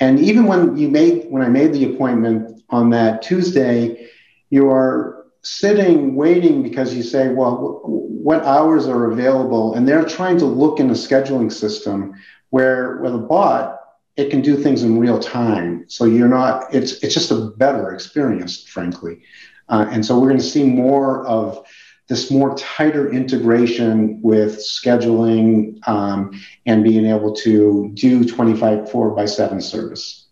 And 0.00 0.18
even 0.18 0.46
when 0.46 0.78
you 0.78 0.88
made 0.88 1.26
when 1.28 1.42
i 1.42 1.48
made 1.48 1.74
the 1.74 1.92
appointment 1.92 2.62
on 2.70 2.88
that 2.88 3.20
tuesday 3.20 4.08
you 4.48 4.70
are 4.70 5.19
sitting 5.42 6.14
waiting 6.14 6.62
because 6.62 6.94
you 6.94 7.02
say, 7.02 7.28
well, 7.28 7.82
what 7.84 8.44
hours 8.44 8.86
are 8.86 9.10
available? 9.10 9.74
And 9.74 9.88
they're 9.88 10.04
trying 10.04 10.38
to 10.38 10.44
look 10.44 10.80
in 10.80 10.90
a 10.90 10.94
scheduling 10.94 11.50
system 11.52 12.14
where 12.50 12.98
with 12.98 13.14
a 13.14 13.18
bot, 13.18 13.78
it 14.16 14.28
can 14.28 14.42
do 14.42 14.56
things 14.56 14.82
in 14.82 14.98
real 14.98 15.18
time. 15.18 15.84
So 15.88 16.04
you're 16.04 16.28
not, 16.28 16.74
it's, 16.74 16.92
it's 17.02 17.14
just 17.14 17.30
a 17.30 17.46
better 17.56 17.92
experience, 17.94 18.62
frankly. 18.64 19.22
Uh, 19.68 19.86
and 19.90 20.04
so 20.04 20.18
we're 20.18 20.28
going 20.28 20.40
to 20.40 20.44
see 20.44 20.64
more 20.64 21.26
of 21.26 21.64
this 22.08 22.30
more 22.30 22.56
tighter 22.56 23.10
integration 23.10 24.20
with 24.20 24.58
scheduling 24.58 25.78
um, 25.88 26.32
and 26.66 26.82
being 26.82 27.06
able 27.06 27.32
to 27.36 27.90
do 27.94 28.24
25 28.24 28.90
4 28.90 29.10
by 29.14 29.24
7 29.24 29.60
service. 29.60 30.26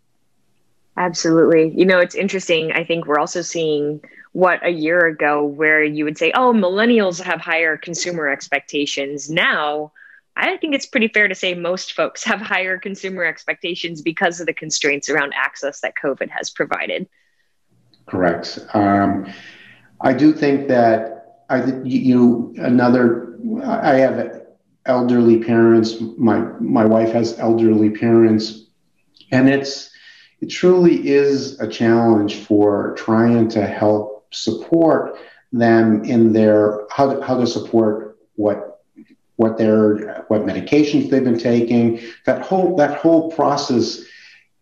Absolutely. 0.96 1.72
You 1.76 1.86
know, 1.86 2.00
it's 2.00 2.16
interesting. 2.16 2.72
I 2.72 2.82
think 2.82 3.06
we're 3.06 3.20
also 3.20 3.42
seeing 3.42 4.00
what 4.38 4.64
a 4.64 4.70
year 4.70 5.04
ago 5.04 5.44
where 5.44 5.82
you 5.82 6.04
would 6.04 6.16
say, 6.16 6.30
oh, 6.32 6.52
millennials 6.52 7.20
have 7.20 7.40
higher 7.40 7.76
consumer 7.76 8.28
expectations. 8.28 9.28
Now, 9.28 9.90
I 10.36 10.56
think 10.58 10.76
it's 10.76 10.86
pretty 10.86 11.08
fair 11.08 11.26
to 11.26 11.34
say 11.34 11.54
most 11.54 11.94
folks 11.94 12.22
have 12.22 12.40
higher 12.40 12.78
consumer 12.78 13.24
expectations 13.24 14.00
because 14.00 14.38
of 14.38 14.46
the 14.46 14.52
constraints 14.52 15.08
around 15.08 15.32
access 15.34 15.80
that 15.80 15.94
COVID 16.00 16.30
has 16.30 16.50
provided. 16.50 17.08
Correct. 18.06 18.60
Um, 18.74 19.26
I 20.00 20.12
do 20.12 20.32
think 20.32 20.68
that 20.68 21.42
I 21.50 21.64
you 21.82 22.54
another. 22.58 23.36
I 23.64 23.96
have 23.96 24.42
elderly 24.86 25.42
parents. 25.42 25.96
My 26.16 26.38
my 26.60 26.84
wife 26.84 27.10
has 27.10 27.36
elderly 27.40 27.90
parents, 27.90 28.66
and 29.32 29.48
it's 29.48 29.90
it 30.40 30.46
truly 30.46 31.08
is 31.08 31.58
a 31.58 31.66
challenge 31.66 32.36
for 32.36 32.94
trying 32.96 33.48
to 33.48 33.66
help 33.66 34.17
support 34.30 35.16
them 35.52 36.04
in 36.04 36.32
their 36.32 36.86
how 36.90 37.14
to, 37.14 37.22
how 37.22 37.38
to 37.38 37.46
support 37.46 38.18
what 38.36 38.80
what 39.36 39.56
their 39.56 40.24
what 40.28 40.42
medications 40.42 41.10
they've 41.10 41.24
been 41.24 41.38
taking. 41.38 42.00
That 42.26 42.42
whole 42.42 42.76
that 42.76 42.98
whole 42.98 43.30
process 43.32 44.04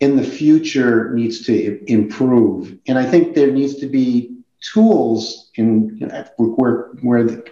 in 0.01 0.17
the 0.17 0.23
future 0.23 1.13
needs 1.15 1.45
to 1.47 1.91
improve. 1.91 2.79
And 2.87 2.99
i 2.99 3.05
think 3.05 3.35
there 3.35 3.51
needs 3.51 3.77
to 3.77 3.87
be 3.87 4.37
tools 4.61 5.51
in 5.55 5.97
you 5.99 6.07
know, 6.07 6.25
where 6.37 6.91
where 7.03 7.25
the, 7.25 7.45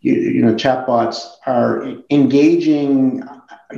you, 0.00 0.14
you 0.14 0.42
know 0.42 0.54
chatbots 0.54 1.24
are 1.46 1.86
engaging. 2.10 3.22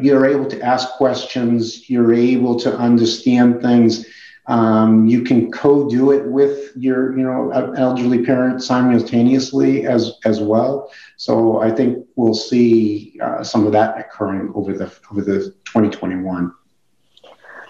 You're 0.00 0.26
able 0.26 0.46
to 0.46 0.60
ask 0.62 0.88
questions. 0.92 1.88
You're 1.88 2.12
able 2.12 2.58
to 2.60 2.76
understand 2.76 3.62
things 3.62 4.06
um, 4.48 5.06
you 5.06 5.22
can 5.22 5.52
co-do 5.52 6.10
it 6.10 6.26
with 6.26 6.74
your, 6.74 7.16
you 7.16 7.22
know, 7.22 7.50
elderly 7.76 8.24
parent 8.24 8.62
simultaneously 8.62 9.86
as 9.86 10.12
as 10.24 10.40
well. 10.40 10.90
So 11.18 11.60
I 11.60 11.70
think 11.70 12.06
we'll 12.16 12.34
see 12.34 13.18
uh, 13.22 13.44
some 13.44 13.66
of 13.66 13.72
that 13.72 13.98
occurring 13.98 14.52
over 14.54 14.72
the 14.72 14.90
over 15.10 15.20
the 15.20 15.54
2021. 15.66 16.52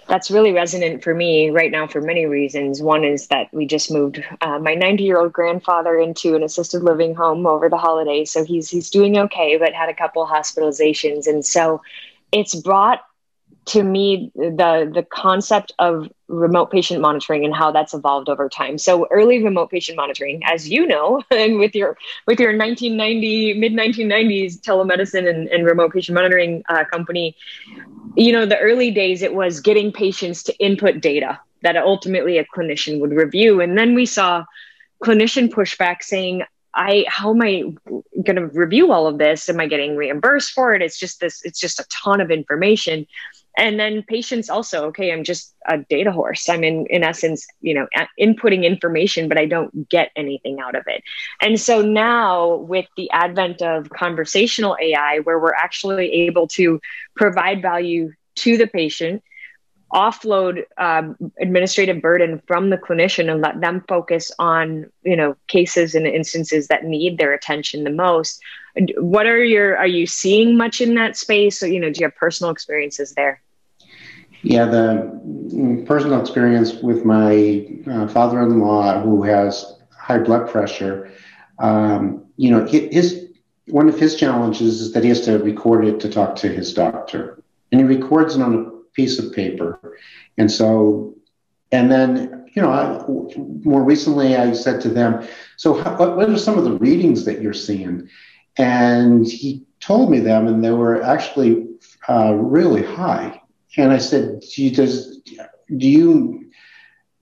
that's 0.06 0.30
really 0.30 0.52
resonant 0.52 1.04
for 1.04 1.14
me 1.14 1.50
right 1.50 1.70
now 1.70 1.87
for 1.87 2.00
many 2.00 2.26
reasons. 2.26 2.80
One 2.80 3.04
is 3.04 3.26
that 3.26 3.52
we 3.52 3.66
just 3.66 3.90
moved 3.90 4.25
uh, 4.40 4.58
my 4.61 4.75
90 4.75 5.02
year 5.02 5.20
old 5.20 5.32
grandfather 5.32 5.99
into 5.99 6.37
an 6.37 6.44
assisted 6.44 6.82
living 6.85 7.14
home 7.14 7.44
over 7.47 7.68
the 7.68 7.76
holidays, 7.76 8.30
so 8.30 8.44
he's 8.44 8.70
he's 8.70 8.88
doing 8.88 9.18
okay, 9.18 9.56
but 9.58 9.75
had 9.75 9.88
a 9.88 9.94
couple 9.94 10.25
hospitalizations, 10.26 11.26
and 11.26 11.44
so 11.44 11.82
it's 12.30 12.54
brought 12.54 13.00
to 13.68 13.82
me 13.82 14.32
the 14.34 14.90
the 14.94 15.06
concept 15.10 15.72
of 15.78 16.10
remote 16.28 16.70
patient 16.70 17.02
monitoring 17.02 17.44
and 17.44 17.54
how 17.54 17.70
that's 17.70 17.92
evolved 17.92 18.28
over 18.30 18.48
time 18.48 18.78
so 18.78 19.06
early 19.10 19.42
remote 19.42 19.70
patient 19.70 19.96
monitoring 19.96 20.42
as 20.44 20.68
you 20.68 20.87
know 20.87 21.22
and 21.30 21.58
with 21.58 21.75
your 21.75 21.96
with 22.26 22.40
your 22.40 22.56
1990 22.56 23.54
mid 23.54 23.72
1990s 23.72 24.60
telemedicine 24.60 25.28
and, 25.28 25.48
and 25.48 25.66
remote 25.66 25.92
patient 25.92 26.14
monitoring 26.14 26.62
uh, 26.70 26.84
company 26.84 27.37
you 28.16 28.32
know 28.32 28.46
the 28.46 28.58
early 28.58 28.90
days 28.90 29.20
it 29.22 29.34
was 29.34 29.60
getting 29.60 29.92
patients 29.92 30.42
to 30.42 30.56
input 30.58 31.00
data 31.00 31.38
that 31.62 31.76
ultimately 31.76 32.38
a 32.38 32.46
clinician 32.46 33.00
would 33.00 33.12
review 33.12 33.60
and 33.60 33.76
then 33.76 33.94
we 33.94 34.06
saw 34.06 34.44
clinician 35.04 35.48
pushback 35.50 36.02
saying 36.02 36.42
I 36.75 37.04
how 37.08 37.34
am 37.34 37.42
I 37.42 37.64
going 38.22 38.37
to 38.37 38.46
review 38.46 38.92
all 38.92 39.06
of 39.06 39.18
this? 39.18 39.48
Am 39.48 39.58
I 39.58 39.66
getting 39.66 39.96
reimbursed 39.96 40.52
for 40.52 40.75
it? 40.75 40.82
It's 40.82 40.98
just 40.98 41.18
this. 41.18 41.42
It's 41.44 41.58
just 41.58 41.80
a 41.80 41.87
ton 41.90 42.20
of 42.20 42.30
information 42.30 43.06
and 43.58 43.78
then 43.78 44.02
patients 44.04 44.48
also 44.48 44.86
okay 44.86 45.12
i'm 45.12 45.24
just 45.24 45.54
a 45.68 45.78
data 45.90 46.10
horse. 46.10 46.48
I'm 46.48 46.64
in 46.64 46.86
in 46.86 47.02
essence 47.04 47.46
you 47.60 47.74
know 47.74 47.86
inputting 48.18 48.64
information 48.64 49.28
but 49.28 49.38
i 49.38 49.44
don't 49.44 49.88
get 49.90 50.10
anything 50.16 50.60
out 50.60 50.74
of 50.74 50.84
it. 50.86 51.02
And 51.42 51.60
so 51.60 51.82
now 51.82 52.56
with 52.56 52.86
the 52.96 53.10
advent 53.10 53.60
of 53.60 53.90
conversational 53.90 54.76
ai 54.80 55.18
where 55.24 55.38
we're 55.38 55.54
actually 55.54 56.10
able 56.26 56.46
to 56.48 56.80
provide 57.16 57.60
value 57.60 58.12
to 58.36 58.56
the 58.56 58.66
patient 58.66 59.22
offload 59.92 60.64
um, 60.76 61.16
administrative 61.40 62.02
burden 62.02 62.42
from 62.46 62.68
the 62.68 62.76
clinician 62.76 63.30
and 63.30 63.40
let 63.40 63.58
them 63.60 63.82
focus 63.88 64.30
on 64.38 64.84
you 65.02 65.16
know 65.16 65.34
cases 65.48 65.94
and 65.94 66.06
instances 66.06 66.68
that 66.68 66.84
need 66.84 67.18
their 67.18 67.32
attention 67.32 67.84
the 67.84 67.90
most. 67.90 68.40
What 68.98 69.26
are 69.26 69.42
your 69.42 69.76
are 69.76 69.86
you 69.86 70.06
seeing 70.06 70.56
much 70.56 70.80
in 70.80 70.94
that 70.94 71.16
space? 71.16 71.58
So 71.58 71.66
you 71.66 71.80
know 71.80 71.90
do 71.90 72.00
you 72.00 72.06
have 72.06 72.16
personal 72.16 72.52
experiences 72.52 73.14
there 73.14 73.42
yeah, 74.42 74.64
the 74.66 75.85
personal 75.87 76.21
experience 76.21 76.75
with 76.75 77.04
my 77.04 77.66
uh, 77.90 78.07
father-in-law 78.09 79.00
who 79.02 79.23
has 79.23 79.78
high 79.97 80.18
blood 80.18 80.49
pressure. 80.49 81.11
Um, 81.59 82.25
you 82.37 82.50
know, 82.50 82.64
his 82.66 83.28
one 83.66 83.88
of 83.88 83.99
his 83.99 84.14
challenges 84.14 84.80
is 84.80 84.92
that 84.92 85.02
he 85.02 85.09
has 85.09 85.21
to 85.23 85.38
record 85.38 85.85
it 85.85 86.00
to 86.00 86.09
talk 86.09 86.37
to 86.37 86.49
his 86.49 86.73
doctor, 86.73 87.42
and 87.73 87.80
he 87.80 87.87
records 87.87 88.37
it 88.37 88.42
on 88.42 88.54
a 88.54 88.71
piece 88.95 89.18
of 89.18 89.33
paper. 89.33 89.99
And 90.38 90.50
so, 90.50 91.14
and 91.73 91.90
then 91.90 92.47
you 92.54 92.62
know, 92.62 92.71
I, 92.71 93.04
more 93.64 93.83
recently 93.83 94.37
I 94.37 94.52
said 94.52 94.80
to 94.83 94.88
them, 94.88 95.26
"So, 95.57 95.75
how, 95.75 95.97
what, 95.97 96.16
what 96.16 96.30
are 96.30 96.38
some 96.38 96.59
of 96.59 96.64
the 96.64 96.73
readings 96.73 97.25
that 97.25 97.42
you're 97.42 97.52
seeing?" 97.52 98.09
And 98.57 99.26
he 99.26 99.64
told 99.80 100.11
me 100.11 100.21
them, 100.21 100.47
and 100.47 100.64
they 100.64 100.71
were 100.71 101.02
actually 101.02 101.66
uh, 102.09 102.35
really 102.35 102.83
high. 102.83 103.40
And 103.76 103.92
I 103.92 103.98
said, 103.98 104.40
do 104.40 104.64
you, 104.64 104.70
does, 104.70 105.18
do 105.76 105.88
you, 105.88 106.50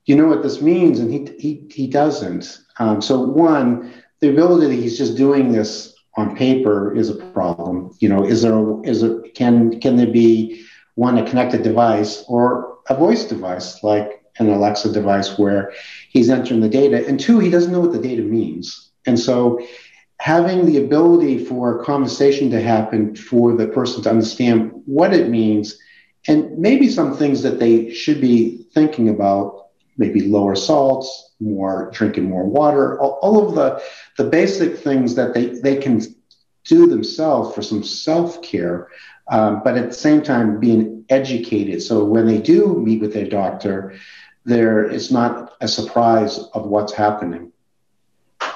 you 0.05 0.17
know 0.17 0.29
what 0.29 0.43
this 0.43 0.63
means? 0.63 1.01
And 1.01 1.13
he, 1.13 1.35
he, 1.39 1.67
he 1.71 1.87
doesn't. 1.87 2.61
Um, 2.79 3.03
so 3.03 3.21
one, 3.21 3.93
the 4.21 4.31
ability 4.31 4.67
that 4.67 4.81
he's 4.81 4.97
just 4.97 5.17
doing 5.17 5.53
this 5.53 5.95
on 6.17 6.37
paper 6.37 6.95
is 6.95 7.11
a 7.11 7.15
problem. 7.15 7.95
You 7.99 8.09
know, 8.09 8.25
is 8.25 8.43
there, 8.43 8.85
is 8.85 9.03
there, 9.03 9.21
can, 9.35 9.81
can 9.81 9.97
there 9.97 10.07
be 10.07 10.65
one, 10.95 11.19
a 11.19 11.29
connected 11.29 11.63
device 11.63 12.25
or 12.29 12.79
a 12.89 12.97
voice 12.97 13.25
device 13.25 13.83
like 13.83 14.25
an 14.39 14.49
Alexa 14.49 14.93
device 14.93 15.39
where 15.39 15.73
he's 16.11 16.31
entering 16.31 16.61
the 16.61 16.69
data? 16.69 17.07
And 17.07 17.19
two, 17.19 17.39
he 17.41 17.51
doesn't 17.51 17.73
know 17.73 17.81
what 17.81 17.93
the 17.93 17.99
data 18.01 18.23
means. 18.23 18.91
And 19.07 19.19
so 19.19 19.61
having 20.19 20.65
the 20.65 20.83
ability 20.83 21.45
for 21.45 21.81
a 21.81 21.85
conversation 21.85 22.51
to 22.51 22.61
happen 22.61 23.15
for 23.15 23.55
the 23.55 23.69
person 23.69 24.03
to 24.03 24.11
understand 24.11 24.73
what 24.87 25.13
it 25.13 25.29
means 25.29 25.79
and 26.29 26.59
maybe 26.59 26.89
some 26.89 27.17
things 27.17 27.43
that 27.43 27.59
they 27.59 27.93
should 27.93 28.21
be 28.21 28.67
thinking 28.73 29.09
about 29.09 29.67
maybe 29.97 30.23
lower 30.23 30.55
salts 30.55 31.33
more 31.41 31.91
drinking 31.93 32.25
more 32.25 32.45
water 32.45 32.99
all, 33.01 33.19
all 33.23 33.49
of 33.49 33.55
the 33.55 33.83
the 34.17 34.29
basic 34.29 34.77
things 34.79 35.15
that 35.15 35.35
they 35.35 35.47
they 35.47 35.77
can 35.77 36.01
do 36.65 36.87
themselves 36.87 37.55
for 37.55 37.63
some 37.63 37.83
self-care 37.83 38.89
um, 39.29 39.61
but 39.65 39.77
at 39.77 39.89
the 39.89 39.95
same 39.95 40.23
time 40.23 40.59
being 40.59 41.05
educated 41.09 41.83
so 41.83 42.05
when 42.05 42.27
they 42.27 42.39
do 42.39 42.77
meet 42.81 43.01
with 43.01 43.13
their 43.13 43.29
doctor 43.29 43.95
there 44.45 44.85
it's 44.85 45.11
not 45.11 45.53
a 45.61 45.69
surprise 45.69 46.39
of 46.55 46.67
what's 46.67 46.93
happening 46.93 47.53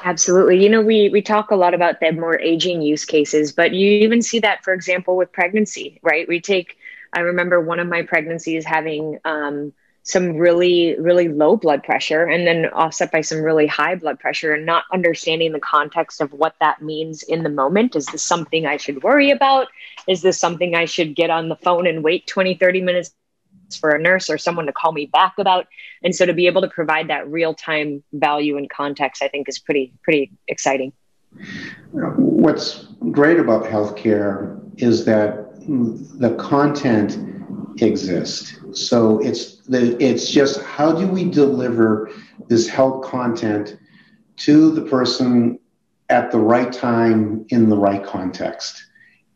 Absolutely. 0.04 0.62
You 0.62 0.68
know, 0.70 0.80
we 0.80 1.10
we 1.10 1.20
talk 1.20 1.50
a 1.50 1.56
lot 1.56 1.74
about 1.74 2.00
the 2.00 2.12
more 2.12 2.38
aging 2.40 2.80
use 2.82 3.04
cases, 3.04 3.52
but 3.52 3.74
you 3.74 3.90
even 4.02 4.22
see 4.22 4.38
that, 4.40 4.64
for 4.64 4.72
example, 4.72 5.16
with 5.16 5.32
pregnancy, 5.32 5.98
right? 6.02 6.26
We 6.28 6.40
take 6.40 6.76
I 7.12 7.20
remember 7.20 7.60
one 7.60 7.80
of 7.80 7.88
my 7.88 8.02
pregnancies 8.02 8.64
having 8.64 9.18
um, 9.24 9.72
some 10.02 10.36
really, 10.36 10.96
really 10.98 11.28
low 11.28 11.56
blood 11.56 11.82
pressure 11.82 12.24
and 12.24 12.46
then 12.46 12.66
offset 12.66 13.12
by 13.12 13.20
some 13.20 13.40
really 13.40 13.66
high 13.66 13.94
blood 13.94 14.18
pressure 14.18 14.52
and 14.54 14.64
not 14.64 14.84
understanding 14.92 15.52
the 15.52 15.60
context 15.60 16.20
of 16.20 16.32
what 16.32 16.54
that 16.60 16.80
means 16.80 17.22
in 17.22 17.42
the 17.42 17.50
moment. 17.50 17.94
Is 17.94 18.06
this 18.06 18.22
something 18.22 18.66
I 18.66 18.76
should 18.76 19.02
worry 19.02 19.30
about? 19.30 19.68
Is 20.08 20.22
this 20.22 20.38
something 20.38 20.74
I 20.74 20.86
should 20.86 21.14
get 21.14 21.30
on 21.30 21.48
the 21.48 21.56
phone 21.56 21.86
and 21.86 22.02
wait 22.02 22.26
20, 22.26 22.54
30 22.54 22.80
minutes 22.80 23.14
for 23.78 23.90
a 23.90 24.00
nurse 24.00 24.30
or 24.30 24.38
someone 24.38 24.66
to 24.66 24.72
call 24.72 24.92
me 24.92 25.06
back 25.06 25.34
about? 25.38 25.66
And 26.02 26.14
so 26.14 26.24
to 26.24 26.32
be 26.32 26.46
able 26.46 26.62
to 26.62 26.68
provide 26.68 27.08
that 27.08 27.28
real 27.28 27.54
time 27.54 28.02
value 28.12 28.56
and 28.56 28.70
context, 28.70 29.22
I 29.22 29.28
think 29.28 29.48
is 29.48 29.58
pretty, 29.58 29.92
pretty 30.02 30.32
exciting. 30.48 30.92
What's 31.92 32.86
great 33.12 33.38
about 33.38 33.64
healthcare 33.64 34.60
is 34.76 35.04
that 35.04 35.49
the 35.70 36.34
content 36.34 37.16
exists. 37.80 38.58
So 38.72 39.20
it's 39.20 39.56
the 39.66 39.96
it's 40.02 40.30
just 40.30 40.60
how 40.62 40.92
do 40.92 41.06
we 41.06 41.24
deliver 41.24 42.10
this 42.48 42.68
health 42.68 43.04
content 43.04 43.78
to 44.38 44.72
the 44.72 44.82
person 44.82 45.60
at 46.08 46.32
the 46.32 46.38
right 46.38 46.72
time 46.72 47.46
in 47.50 47.68
the 47.68 47.76
right 47.76 48.04
context. 48.04 48.84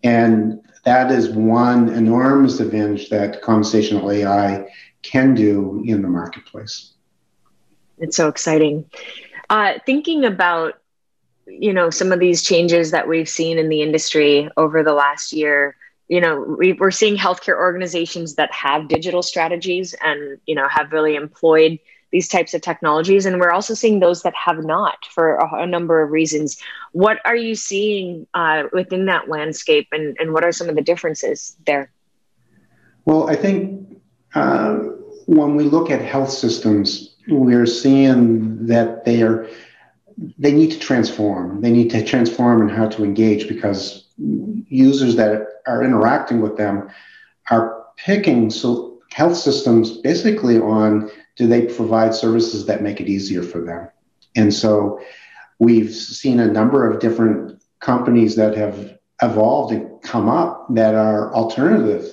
And 0.02 0.60
that 0.84 1.12
is 1.12 1.30
one 1.30 1.88
enormous 1.90 2.58
advantage 2.58 3.08
that 3.10 3.40
conversational 3.40 4.10
AI 4.10 4.66
can 5.02 5.34
do 5.34 5.82
in 5.86 6.02
the 6.02 6.08
marketplace. 6.08 6.94
It's 7.98 8.16
so 8.16 8.28
exciting. 8.28 8.90
Uh, 9.50 9.74
thinking 9.86 10.24
about 10.24 10.80
you 11.46 11.72
know 11.72 11.90
some 11.90 12.10
of 12.10 12.18
these 12.18 12.42
changes 12.42 12.90
that 12.90 13.06
we've 13.06 13.28
seen 13.28 13.56
in 13.56 13.68
the 13.68 13.82
industry 13.82 14.50
over 14.56 14.82
the 14.82 14.94
last 14.94 15.32
year 15.32 15.76
you 16.08 16.20
know 16.20 16.56
we, 16.58 16.78
are 16.80 16.90
seeing 16.90 17.16
healthcare 17.16 17.56
organizations 17.56 18.34
that 18.34 18.52
have 18.52 18.88
digital 18.88 19.22
strategies 19.22 19.94
and 20.02 20.38
you 20.46 20.54
know 20.54 20.68
have 20.68 20.92
really 20.92 21.14
employed 21.14 21.78
these 22.12 22.28
types 22.28 22.54
of 22.54 22.60
technologies. 22.60 23.26
And 23.26 23.40
we're 23.40 23.50
also 23.50 23.74
seeing 23.74 23.98
those 23.98 24.22
that 24.22 24.34
have 24.36 24.64
not 24.64 25.04
for 25.06 25.34
a, 25.34 25.62
a 25.62 25.66
number 25.66 26.00
of 26.00 26.12
reasons. 26.12 26.56
What 26.92 27.18
are 27.24 27.34
you 27.34 27.56
seeing 27.56 28.28
uh, 28.34 28.64
within 28.72 29.06
that 29.06 29.28
landscape 29.28 29.88
and, 29.90 30.16
and 30.20 30.32
what 30.32 30.44
are 30.44 30.52
some 30.52 30.68
of 30.68 30.76
the 30.76 30.82
differences 30.82 31.56
there? 31.66 31.90
Well 33.04 33.28
i 33.28 33.36
think 33.36 34.00
uh, 34.34 34.74
when 35.26 35.56
we 35.56 35.64
look 35.64 35.90
at 35.90 36.00
health 36.00 36.30
systems 36.30 37.16
we're 37.28 37.66
seeing 37.66 38.66
that 38.66 39.04
they 39.04 39.22
are 39.22 39.48
they 40.38 40.52
need 40.52 40.70
to 40.70 40.78
transform. 40.78 41.60
They 41.60 41.70
need 41.70 41.90
to 41.90 42.04
transform 42.04 42.62
in 42.62 42.68
how 42.68 42.88
to 42.88 43.04
engage 43.04 43.48
because 43.48 44.03
users 44.18 45.16
that 45.16 45.46
are 45.66 45.82
interacting 45.82 46.40
with 46.40 46.56
them 46.56 46.88
are 47.50 47.84
picking 47.96 48.50
so 48.50 49.00
health 49.10 49.36
systems 49.36 49.98
basically 49.98 50.58
on 50.58 51.10
do 51.36 51.46
they 51.46 51.66
provide 51.66 52.14
services 52.14 52.66
that 52.66 52.82
make 52.82 53.00
it 53.00 53.08
easier 53.08 53.42
for 53.42 53.60
them? 53.60 53.88
And 54.36 54.52
so 54.52 55.00
we've 55.58 55.92
seen 55.92 56.40
a 56.40 56.46
number 56.46 56.88
of 56.88 57.00
different 57.00 57.62
companies 57.80 58.36
that 58.36 58.56
have 58.56 58.98
evolved 59.22 59.72
and 59.72 60.02
come 60.02 60.28
up 60.28 60.66
that 60.74 60.94
are 60.94 61.32
alternative. 61.34 62.06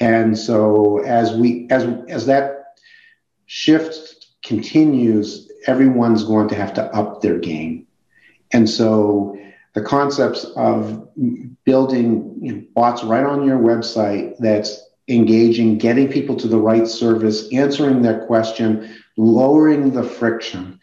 And 0.00 0.38
so 0.38 0.98
as 1.04 1.34
we 1.34 1.66
as 1.70 1.84
as 2.08 2.26
that 2.26 2.78
shift 3.46 4.26
continues 4.42 5.50
everyone's 5.66 6.24
going 6.24 6.48
to 6.48 6.54
have 6.54 6.72
to 6.74 6.84
up 6.94 7.20
their 7.20 7.38
game. 7.38 7.86
And 8.52 8.68
so 8.68 9.36
the 9.74 9.82
concepts 9.82 10.44
of 10.56 11.08
building 11.64 12.38
you 12.40 12.52
know, 12.52 12.62
bots 12.74 13.04
right 13.04 13.24
on 13.24 13.46
your 13.46 13.58
website 13.58 14.36
that's 14.38 14.82
engaging, 15.08 15.78
getting 15.78 16.10
people 16.10 16.36
to 16.36 16.48
the 16.48 16.58
right 16.58 16.86
service, 16.86 17.52
answering 17.52 18.02
their 18.02 18.26
question, 18.26 18.96
lowering 19.16 19.92
the 19.92 20.02
friction. 20.02 20.78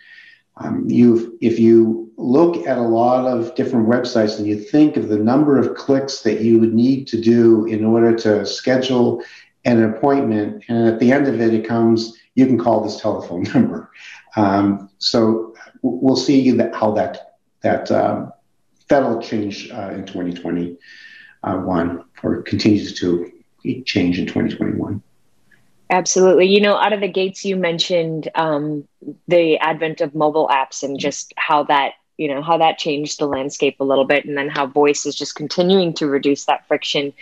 Um, 0.58 0.90
you, 0.90 1.38
if 1.42 1.60
you 1.60 2.12
look 2.18 2.66
at 2.66 2.78
a 2.78 2.82
lot 2.82 3.26
of 3.26 3.54
different 3.56 3.88
websites 3.88 4.38
and 4.38 4.48
you 4.48 4.58
think 4.58 4.98
of 4.98 5.10
the 5.10 5.18
number 5.18 5.60
of 5.60 5.76
clicks 5.76 6.22
that 6.22 6.42
you 6.42 6.60
would 6.60 6.74
need 6.74 7.08
to 7.08 7.20
do 7.20 7.66
in 7.66 7.84
order 7.84 8.16
to 8.16 8.46
schedule 8.46 9.24
an 9.66 9.84
appointment, 9.84 10.64
and 10.70 10.88
at 10.88 11.00
the 11.00 11.12
end 11.12 11.28
of 11.28 11.42
it, 11.42 11.54
it 11.54 11.68
comes, 11.68 12.18
you 12.36 12.46
can 12.46 12.58
call 12.58 12.84
this 12.84 13.02
telephone 13.02 13.44
number. 13.54 13.92
Um, 14.36 14.90
so 15.00 15.54
we'll 15.82 16.16
see 16.16 16.52
that, 16.52 16.74
how 16.74 16.92
that 16.92 17.36
that 17.62 17.90
um, 17.90 18.32
that'll 18.88 19.22
change 19.22 19.72
uh, 19.72 19.92
in 19.92 20.06
2021 20.06 22.04
or 22.24 22.42
continues 22.44 23.00
to 23.00 23.32
change 23.86 24.20
in 24.20 24.26
2021. 24.26 25.02
Absolutely. 25.90 26.48
You 26.48 26.62
know, 26.62 26.76
out 26.76 26.94
of 26.94 27.02
the 27.02 27.08
gates, 27.08 27.46
you 27.46 27.56
mentioned 27.56 28.30
um, 28.36 28.88
the 29.28 29.58
advent 29.58 30.02
of 30.02 30.16
mobile 30.16 30.48
apps 30.48 30.82
and 30.82 31.00
just 31.00 31.34
how 31.38 31.64
that, 31.64 31.94
you 32.18 32.28
know, 32.28 32.42
how 32.42 32.58
that 32.58 32.80
changed 32.80 33.20
the 33.20 33.28
landscape 33.28 33.80
a 33.80 33.84
little 33.84 34.06
bit, 34.06 34.26
and 34.26 34.38
then 34.38 34.50
how 34.50 34.66
voice 34.66 35.06
is 35.06 35.16
just 35.16 35.36
continuing 35.36 35.94
to 35.94 36.08
reduce 36.08 36.46
that 36.46 36.68
friction. 36.68 37.14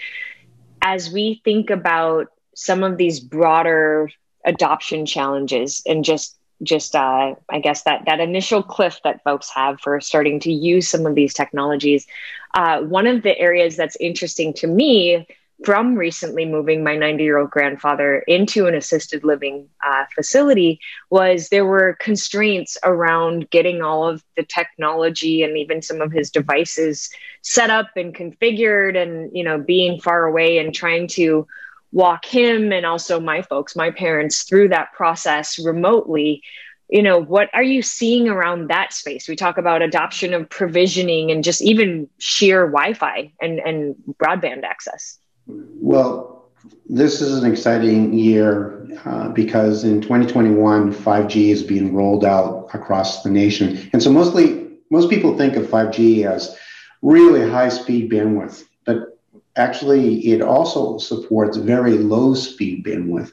As 0.82 1.12
we 1.12 1.42
think 1.44 1.70
about 1.70 2.28
some 2.56 2.84
of 2.84 2.98
these 2.98 3.20
broader 3.20 4.10
adoption 4.46 5.06
challenges 5.06 5.82
and 5.86 6.06
just 6.06 6.38
just 6.62 6.96
uh, 6.96 7.36
i 7.50 7.60
guess 7.60 7.84
that 7.84 8.04
that 8.06 8.20
initial 8.20 8.62
cliff 8.62 9.00
that 9.04 9.24
folks 9.24 9.50
have 9.54 9.80
for 9.82 10.00
starting 10.00 10.40
to 10.40 10.52
use 10.52 10.88
some 10.88 11.06
of 11.06 11.16
these 11.16 11.34
technologies. 11.34 12.08
Uh, 12.54 12.82
one 12.82 13.08
of 13.08 13.24
the 13.24 13.38
areas 13.40 13.76
that's 13.76 13.98
interesting 14.00 14.54
to 14.54 14.68
me 14.68 15.26
from 15.64 15.96
recently 15.96 16.46
moving 16.46 16.84
my 16.84 16.96
90 16.96 17.24
year 17.24 17.38
old 17.38 17.50
grandfather 17.50 18.20
into 18.28 18.68
an 18.68 18.76
assisted 18.76 19.24
living 19.24 19.68
uh, 19.86 20.04
facility 20.14 20.80
was 21.10 21.50
there 21.50 21.66
were 21.66 21.98
constraints 22.00 22.78
around 22.84 23.50
getting 23.50 23.82
all 23.82 24.08
of 24.08 24.24
the 24.36 24.44
technology 24.44 25.42
and 25.42 25.58
even 25.58 25.82
some 25.82 26.02
of 26.02 26.12
his 26.12 26.30
devices 26.30 27.10
set 27.44 27.70
up 27.70 27.90
and 27.96 28.16
configured 28.16 28.98
and 28.98 29.32
you 29.36 29.44
know 29.44 29.58
being 29.58 30.00
far 30.02 30.26
away 30.26 30.58
and 30.58 30.74
trying 30.74 31.08
to 31.08 31.48
walk 31.94 32.26
him 32.26 32.74
and 32.74 32.86
also 32.86 33.20
my 33.20 33.44
folks 33.44 33.76
my 33.76 33.92
parents 33.92 34.44
through 34.44 34.68
that 34.70 34.92
process 34.94 35.58
remotely. 35.58 36.42
You 36.90 37.02
know 37.02 37.20
what 37.20 37.50
are 37.54 37.64
you 37.64 37.82
seeing 37.82 38.28
around 38.28 38.68
that 38.68 38.92
space? 38.92 39.30
We 39.30 39.36
talk 39.36 39.58
about 39.58 39.82
adoption 39.82 40.34
of 40.34 40.50
provisioning 40.50 41.32
and 41.32 41.44
just 41.44 41.62
even 41.62 42.10
sheer 42.18 42.66
wi-fi 42.66 43.32
and, 43.42 43.60
and 43.60 43.96
broadband 44.22 44.64
access. 44.64 45.20
Well, 45.48 46.50
this 46.90 47.22
is 47.22 47.42
an 47.42 47.50
exciting 47.50 48.14
year 48.14 48.88
uh, 49.06 49.30
because 49.30 49.84
in 49.84 50.02
2021, 50.02 50.94
5G 50.94 51.50
is 51.50 51.64
being 51.64 51.94
rolled 51.94 52.26
out 52.26 52.70
across 52.74 53.24
the 53.24 53.30
nation. 53.30 53.90
And 53.94 54.02
so 54.02 54.12
mostly, 54.12 54.70
most 54.90 55.10
people 55.10 55.38
think 55.38 55.56
of 55.56 55.66
5G 55.68 56.26
as 56.26 56.58
really 57.02 57.50
high 57.50 57.70
speed 57.70 58.12
bandwidth, 58.12 58.64
but 58.86 59.13
actually 59.56 60.28
it 60.32 60.42
also 60.42 60.98
supports 60.98 61.58
very 61.58 61.98
low 61.98 62.34
speed 62.34 62.86
bandwidth. 62.86 63.32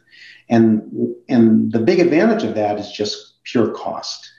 And, 0.48 1.14
and 1.28 1.72
the 1.72 1.78
big 1.78 2.00
advantage 2.00 2.42
of 2.42 2.54
that 2.56 2.78
is 2.78 2.90
just 2.90 3.42
pure 3.44 3.70
cost. 3.70 4.30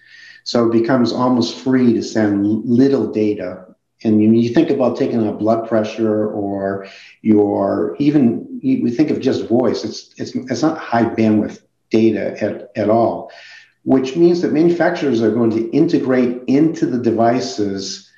So 0.44 0.68
it 0.68 0.72
becomes 0.72 1.14
almost 1.14 1.58
free 1.58 1.94
to 1.94 2.02
send 2.02 2.46
little 2.66 3.12
data 3.12 3.66
and 4.04 4.22
you, 4.22 4.32
you 4.32 4.50
think 4.50 4.70
about 4.70 4.98
taking 4.98 5.28
a 5.28 5.34
blood 5.34 5.68
pressure 5.68 6.28
or 6.28 6.88
your 7.22 7.96
even 8.00 8.60
we 8.64 8.92
think 8.92 9.10
of 9.10 9.20
just 9.20 9.48
voice 9.48 9.84
it's 9.84 10.14
it's 10.18 10.36
it's 10.36 10.62
not 10.62 10.78
high 10.78 11.06
bandwidth 11.06 11.62
data 11.90 12.42
at, 12.42 12.72
at 12.76 12.90
all 12.90 13.32
which 13.84 14.16
means 14.16 14.42
that 14.42 14.54
manufacturers 14.54 15.22
are 15.22 15.32
going 15.32 15.50
to 15.50 15.70
integrate 15.72 16.42
into 16.48 16.86
the 16.86 17.00
devices 17.00 18.10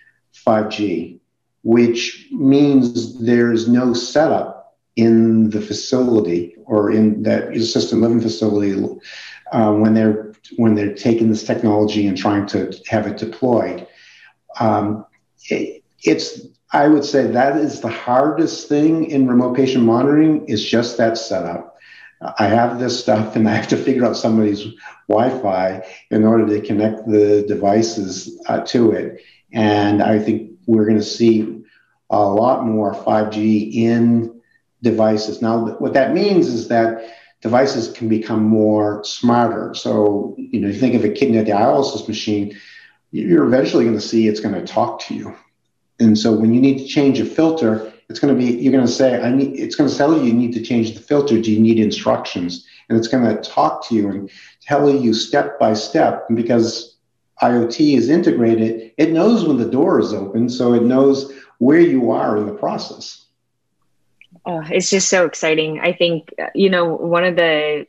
5g 0.45 1.19
which 1.63 2.28
means 2.32 3.19
there's 3.19 3.67
no 3.67 3.93
setup 3.93 4.78
in 4.95 5.49
the 5.49 5.62
facility 5.62 6.56
or 6.65 6.91
in 6.91 7.23
that 7.23 7.56
assisted 7.56 7.97
living 7.97 8.21
facility 8.21 8.73
uh, 9.52 9.73
when 9.73 9.93
they're 9.93 10.34
when 10.58 10.76
they're 10.76 10.93
taking 10.93 11.30
this 11.30 11.43
technology 11.43 12.06
and 12.06 12.17
trying 12.17 12.45
to 12.45 12.71
have 12.88 13.08
it 13.08 13.17
deployed 13.17 13.88
um, 14.60 15.06
it's 15.49 16.41
I 16.73 16.88
would 16.88 17.06
say 17.06 17.28
that 17.28 17.58
is 17.58 17.82
the 17.82 17.88
hardest 17.88 18.67
thing 18.67 19.06
in 19.06 19.28
remote 19.28 19.56
patient 19.56 19.84
monitoring 19.84 20.45
is 20.47 20.65
just 20.65 20.97
that 20.97 21.17
setup. 21.19 21.78
I 22.39 22.47
have 22.47 22.80
this 22.80 22.99
stuff 22.99 23.36
and 23.36 23.47
I 23.47 23.54
have 23.54 23.67
to 23.67 23.78
figure 23.78 24.06
out 24.06 24.17
somebody's 24.17 24.65
Wi-Fi 25.08 25.86
in 26.10 26.23
order 26.23 26.47
to 26.47 26.65
connect 26.65 27.06
the 27.08 27.45
devices 27.47 28.41
uh, 28.47 28.62
to 28.67 28.91
it. 28.91 29.21
And 29.52 30.02
I 30.02 30.17
think 30.17 30.53
we're 30.65 30.86
going 30.86 30.97
to 30.97 31.04
see 31.04 31.63
a 32.10 32.19
lot 32.19 32.65
more 32.65 32.93
5G 32.93 33.73
in 33.73 34.41
devices. 34.82 35.41
Now, 35.41 35.76
what 35.76 35.93
that 35.93 36.13
means 36.13 36.47
is 36.47 36.67
that 36.67 37.04
devices 37.41 37.91
can 37.91 38.08
become 38.08 38.43
more 38.43 39.04
smarter. 39.04 39.73
So, 39.73 40.36
you 40.38 40.60
know, 40.60 40.67
you 40.67 40.80
think 40.80 40.95
of 40.95 41.04
a 41.04 41.10
kidney 41.10 41.43
dialysis 41.43 42.08
machine, 42.08 42.58
you're 43.12 43.45
eventually 43.45 43.84
going 43.84 43.97
to 43.97 44.02
see 44.02 44.28
it's 44.28 44.39
going 44.39 44.56
to 44.56 44.65
talk 44.65 44.99
to 45.02 45.13
you. 45.13 45.36
And 45.99 46.17
so 46.17 46.34
when 46.34 46.54
you 46.54 46.62
need 46.62 46.80
to 46.80 46.88
change 46.88 47.19
a 47.19 47.26
filter, 47.26 47.93
it's 48.10 48.19
going 48.19 48.34
to 48.36 48.39
be 48.39 48.52
you're 48.62 48.71
going 48.71 48.86
to 48.86 48.91
say 48.91 49.21
I 49.21 49.32
need. 49.32 49.60
It's 49.60 49.76
going 49.76 49.89
to 49.89 49.95
tell 49.95 50.17
you 50.17 50.23
you 50.23 50.34
need 50.34 50.54
to 50.54 50.62
change 50.62 50.93
the 50.93 50.99
filter. 50.99 51.39
Do 51.39 51.52
you 51.52 51.60
need 51.60 51.80
instructions? 51.80 52.65
And 52.89 52.97
it's 52.97 53.08
going 53.08 53.23
to 53.23 53.41
talk 53.41 53.88
to 53.88 53.95
you 53.95 54.10
and 54.10 54.30
tell 54.62 54.89
you 54.89 55.13
step 55.13 55.58
by 55.58 55.73
step. 55.73 56.26
And 56.28 56.36
because 56.36 56.92
IoT 57.43 57.97
is 57.97 58.10
integrated, 58.10 58.93
it 58.97 59.12
knows 59.12 59.45
when 59.45 59.58
the 59.58 59.69
door 59.69 59.99
is 59.99 60.13
open, 60.13 60.49
so 60.49 60.73
it 60.73 60.84
knows 60.84 61.32
where 61.58 61.79
you 61.79 62.12
are 62.12 62.38
in 62.38 62.45
the 62.45 62.53
process. 62.53 63.25
Oh, 64.45 64.63
it's 64.69 64.89
just 64.89 65.10
so 65.10 65.25
exciting. 65.25 65.79
I 65.79 65.93
think 65.93 66.29
you 66.56 66.69
know 66.69 66.95
one 66.95 67.23
of 67.23 67.36
the 67.36 67.86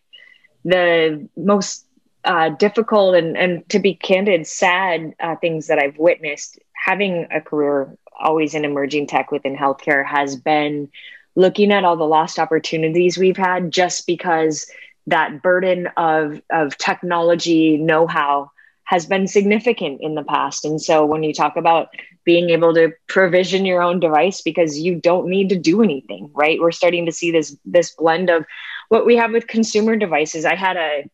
the 0.65 1.29
most 1.37 1.87
uh, 2.25 2.49
difficult 2.51 3.15
and, 3.15 3.37
and 3.37 3.69
to 3.69 3.79
be 3.79 3.95
candid, 3.95 4.47
sad 4.47 5.15
uh, 5.21 5.37
things 5.37 5.67
that 5.67 5.79
I've 5.79 5.99
witnessed 5.99 6.59
having 6.73 7.27
a 7.31 7.41
career 7.41 7.97
always 8.19 8.55
in 8.55 8.65
emerging 8.65 9.07
tech 9.07 9.31
within 9.31 9.57
healthcare 9.57 10.07
has 10.07 10.37
been 10.37 10.89
looking 11.35 11.73
at 11.73 11.85
all 11.85 11.97
the 11.97 12.05
lost 12.05 12.39
opportunities 12.39 13.19
we've 13.19 13.37
had 13.37 13.71
just 13.71 14.07
because 14.07 14.71
that 15.07 15.43
burden 15.43 15.89
of, 15.97 16.41
of 16.51 16.77
technology 16.79 17.77
know-how 17.77 18.51
has 18.85 19.07
been 19.07 19.27
significant 19.27 19.99
in 20.03 20.15
the 20.15 20.25
past. 20.25 20.65
And 20.65 20.81
so 20.81 21.05
when 21.05 21.23
you 21.23 21.33
talk 21.33 21.57
about 21.57 21.89
being 22.25 22.51
able 22.51 22.75
to 22.75 22.93
provision 23.09 23.65
your 23.65 23.83
own 23.83 24.01
device 24.01 24.41
because 24.43 24.79
you 24.79 24.95
don't 25.01 25.29
need 25.29 25.49
to 25.51 25.59
do 25.59 25.83
anything, 25.83 26.31
right? 26.35 26.61
We're 26.61 26.73
starting 26.73 27.07
to 27.07 27.13
see 27.13 27.31
this 27.31 27.57
this 27.65 27.95
blend 27.95 28.31
of 28.31 28.45
what 28.89 29.07
we 29.07 29.17
have 29.17 29.33
with 29.33 29.47
consumer 29.47 29.97
devices. 29.97 30.45
I 30.45 30.55
had 30.55 30.77
a 30.77 31.05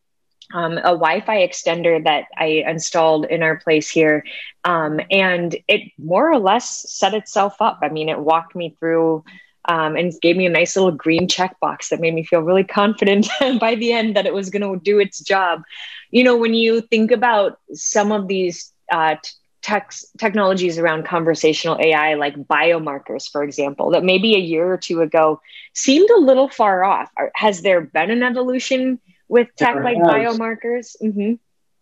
um, 0.53 0.77
a 0.79 0.95
Wi-Fi 0.99 1.47
extender 1.47 2.03
that 2.03 2.25
I 2.37 2.63
installed 2.67 3.25
in 3.25 3.41
our 3.41 3.57
place 3.57 3.89
here, 3.89 4.25
um, 4.65 4.99
and 5.09 5.55
it 5.67 5.91
more 5.97 6.29
or 6.29 6.39
less 6.39 6.91
set 6.91 7.13
itself 7.13 7.55
up. 7.61 7.79
I 7.81 7.89
mean, 7.89 8.09
it 8.09 8.19
walked 8.19 8.55
me 8.55 8.75
through 8.79 9.23
um, 9.65 9.95
and 9.95 10.13
gave 10.21 10.37
me 10.37 10.45
a 10.45 10.49
nice 10.49 10.75
little 10.75 10.91
green 10.91 11.27
checkbox 11.27 11.89
that 11.89 11.99
made 11.99 12.13
me 12.13 12.23
feel 12.23 12.41
really 12.41 12.63
confident 12.63 13.27
by 13.59 13.75
the 13.75 13.93
end 13.93 14.15
that 14.15 14.25
it 14.25 14.33
was 14.33 14.49
going 14.49 14.61
to 14.61 14.83
do 14.83 14.99
its 14.99 15.19
job. 15.19 15.63
You 16.09 16.23
know, 16.23 16.37
when 16.37 16.53
you 16.53 16.81
think 16.81 17.11
about 17.11 17.59
some 17.73 18.11
of 18.11 18.27
these 18.27 18.73
uh, 18.91 19.15
tech 19.61 19.93
technologies 20.17 20.77
around 20.77 21.05
conversational 21.05 21.77
AI, 21.79 22.15
like 22.15 22.35
biomarkers, 22.35 23.29
for 23.31 23.43
example, 23.43 23.91
that 23.91 24.03
maybe 24.03 24.35
a 24.35 24.39
year 24.39 24.71
or 24.71 24.77
two 24.77 25.01
ago 25.01 25.39
seemed 25.73 26.09
a 26.09 26.19
little 26.19 26.49
far 26.49 26.83
off. 26.83 27.09
Has 27.35 27.61
there 27.61 27.81
been 27.81 28.11
an 28.11 28.23
evolution? 28.23 28.99
with 29.31 29.47
tech 29.55 29.75
there 29.75 29.83
like 29.83 29.97
has. 29.97 30.37
biomarkers? 30.37 30.95
Mm-hmm. 31.01 31.33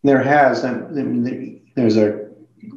There 0.03 0.23
has. 0.23 0.61
There's 0.61 1.97
a 1.97 2.29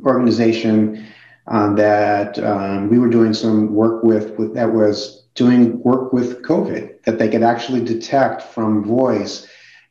organization 0.04 1.06
um, 1.48 1.76
that 1.76 2.38
um, 2.38 2.88
we 2.88 2.98
were 2.98 3.11
doing 3.11 3.35
some 3.35 3.74
work 3.74 4.02
with, 4.02 4.38
with 4.38 4.55
that 4.55 4.72
was 4.72 5.24
doing 5.35 5.83
work 5.83 6.12
with 6.12 6.42
COVID 6.42 7.02
that 7.05 7.18
they 7.18 7.28
could 7.28 7.42
actually 7.42 7.85
detect 7.85 8.42
from 8.42 8.85
voice 8.85 9.46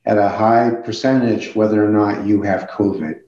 at 0.05 0.17
a 0.17 0.29
high 0.29 0.71
percentage 0.83 1.55
whether 1.55 1.85
or 1.85 1.89
not 1.89 2.25
you 2.25 2.41
have 2.41 2.69
COVID. 2.69 3.19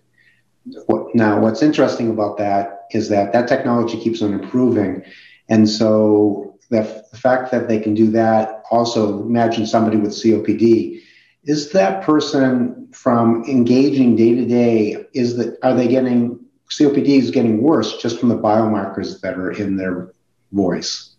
Now, 1.14 1.40
what's 1.40 1.62
interesting 1.62 2.10
about 2.10 2.38
that 2.38 2.86
is 2.92 3.10
that 3.10 3.34
that 3.34 3.48
technology 3.48 4.00
keeps 4.00 4.22
on 4.22 4.34
improving. 4.34 5.04
And 5.50 5.70
so 5.70 6.58
the, 6.70 7.04
the 7.12 7.18
fact 7.18 7.52
that 7.52 7.68
they 7.68 7.80
can 7.80 7.94
do 7.94 8.10
that 8.12 8.64
also 8.72 9.22
imagine 9.22 9.66
somebody 9.66 9.98
with 9.98 10.12
COPD 10.12 11.02
is 11.44 11.72
that 11.72 12.04
person 12.04 12.88
from 12.94 13.44
engaging 13.46 14.16
day 14.16 14.36
to 14.36 14.46
day 14.46 15.06
is 15.14 15.36
that 15.36 15.58
are 15.64 15.74
they 15.74 15.88
getting 15.88 16.40
copd 16.78 17.08
is 17.08 17.32
getting 17.32 17.62
worse 17.62 17.98
just 17.98 18.20
from 18.20 18.30
the 18.30 18.38
biomarkers 18.38 19.20
that 19.22 19.38
are 19.38 19.52
in 19.52 19.78
their 19.78 20.12
voice 20.52 21.16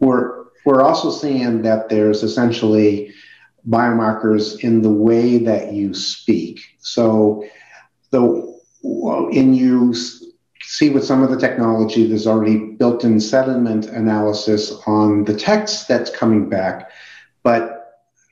we're 0.00 0.44
we're 0.64 0.82
also 0.82 1.10
seeing 1.10 1.62
that 1.62 1.88
there's 1.88 2.22
essentially 2.22 3.12
biomarkers 3.68 4.60
in 4.60 4.82
the 4.82 4.90
way 4.90 5.38
that 5.38 5.72
you 5.72 5.94
speak 5.94 6.60
so 6.78 7.44
the 8.10 8.54
in 9.32 9.54
you 9.54 9.94
see 10.62 10.90
with 10.90 11.04
some 11.04 11.22
of 11.22 11.30
the 11.30 11.38
technology 11.38 12.06
there's 12.06 12.26
already 12.26 12.56
built-in 12.56 13.20
sentiment 13.20 13.86
analysis 13.86 14.72
on 14.86 15.24
the 15.24 15.34
text 15.34 15.88
that's 15.88 16.10
coming 16.10 16.48
back 16.48 16.90
but 17.42 17.76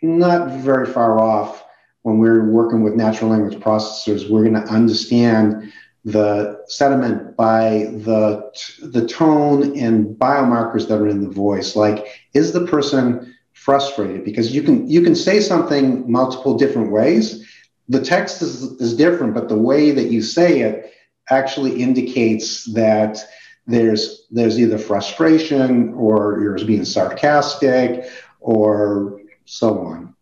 not 0.02 0.50
very 0.60 0.86
far 0.86 1.20
off 1.20 1.64
when 2.04 2.18
we're 2.18 2.50
working 2.50 2.82
with 2.82 2.94
natural 2.94 3.30
language 3.30 3.58
processors. 3.58 4.28
We're 4.28 4.42
going 4.42 4.62
to 4.62 4.70
understand 4.70 5.72
the 6.04 6.62
sentiment 6.66 7.36
by 7.36 7.86
the 8.04 8.52
the 8.82 9.06
tone 9.06 9.78
and 9.78 10.06
biomarkers 10.16 10.86
that 10.88 11.00
are 11.00 11.08
in 11.08 11.22
the 11.22 11.30
voice. 11.30 11.74
Like, 11.74 12.06
is 12.34 12.52
the 12.52 12.66
person 12.66 13.34
frustrated? 13.52 14.24
Because 14.24 14.54
you 14.54 14.62
can 14.62 14.88
you 14.88 15.02
can 15.02 15.14
say 15.14 15.40
something 15.40 16.10
multiple 16.10 16.56
different 16.58 16.92
ways. 16.92 17.48
The 17.88 18.02
text 18.02 18.42
is, 18.42 18.62
is 18.80 18.96
different, 18.96 19.34
but 19.34 19.48
the 19.48 19.58
way 19.58 19.90
that 19.90 20.10
you 20.10 20.22
say 20.22 20.60
it 20.60 20.92
actually 21.30 21.82
indicates 21.82 22.64
that 22.74 23.18
there's 23.66 24.26
there's 24.30 24.60
either 24.60 24.76
frustration 24.76 25.94
or 25.94 26.40
you're 26.42 26.66
being 26.66 26.84
sarcastic 26.84 28.10
or 28.40 29.20
so 29.46 29.78
on. 29.78 30.14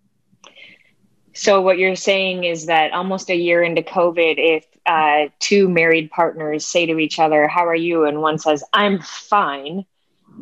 So 1.34 1.60
what 1.60 1.78
you're 1.78 1.96
saying 1.96 2.44
is 2.44 2.66
that 2.66 2.92
almost 2.92 3.30
a 3.30 3.36
year 3.36 3.62
into 3.62 3.82
COVID, 3.82 4.34
if 4.36 4.66
uh, 4.86 5.26
two 5.38 5.68
married 5.68 6.10
partners 6.10 6.66
say 6.66 6.86
to 6.86 6.98
each 6.98 7.18
other, 7.18 7.48
"How 7.48 7.66
are 7.66 7.74
you?" 7.74 8.04
and 8.04 8.20
one 8.20 8.38
says, 8.38 8.64
"I'm 8.72 9.00
fine," 9.00 9.84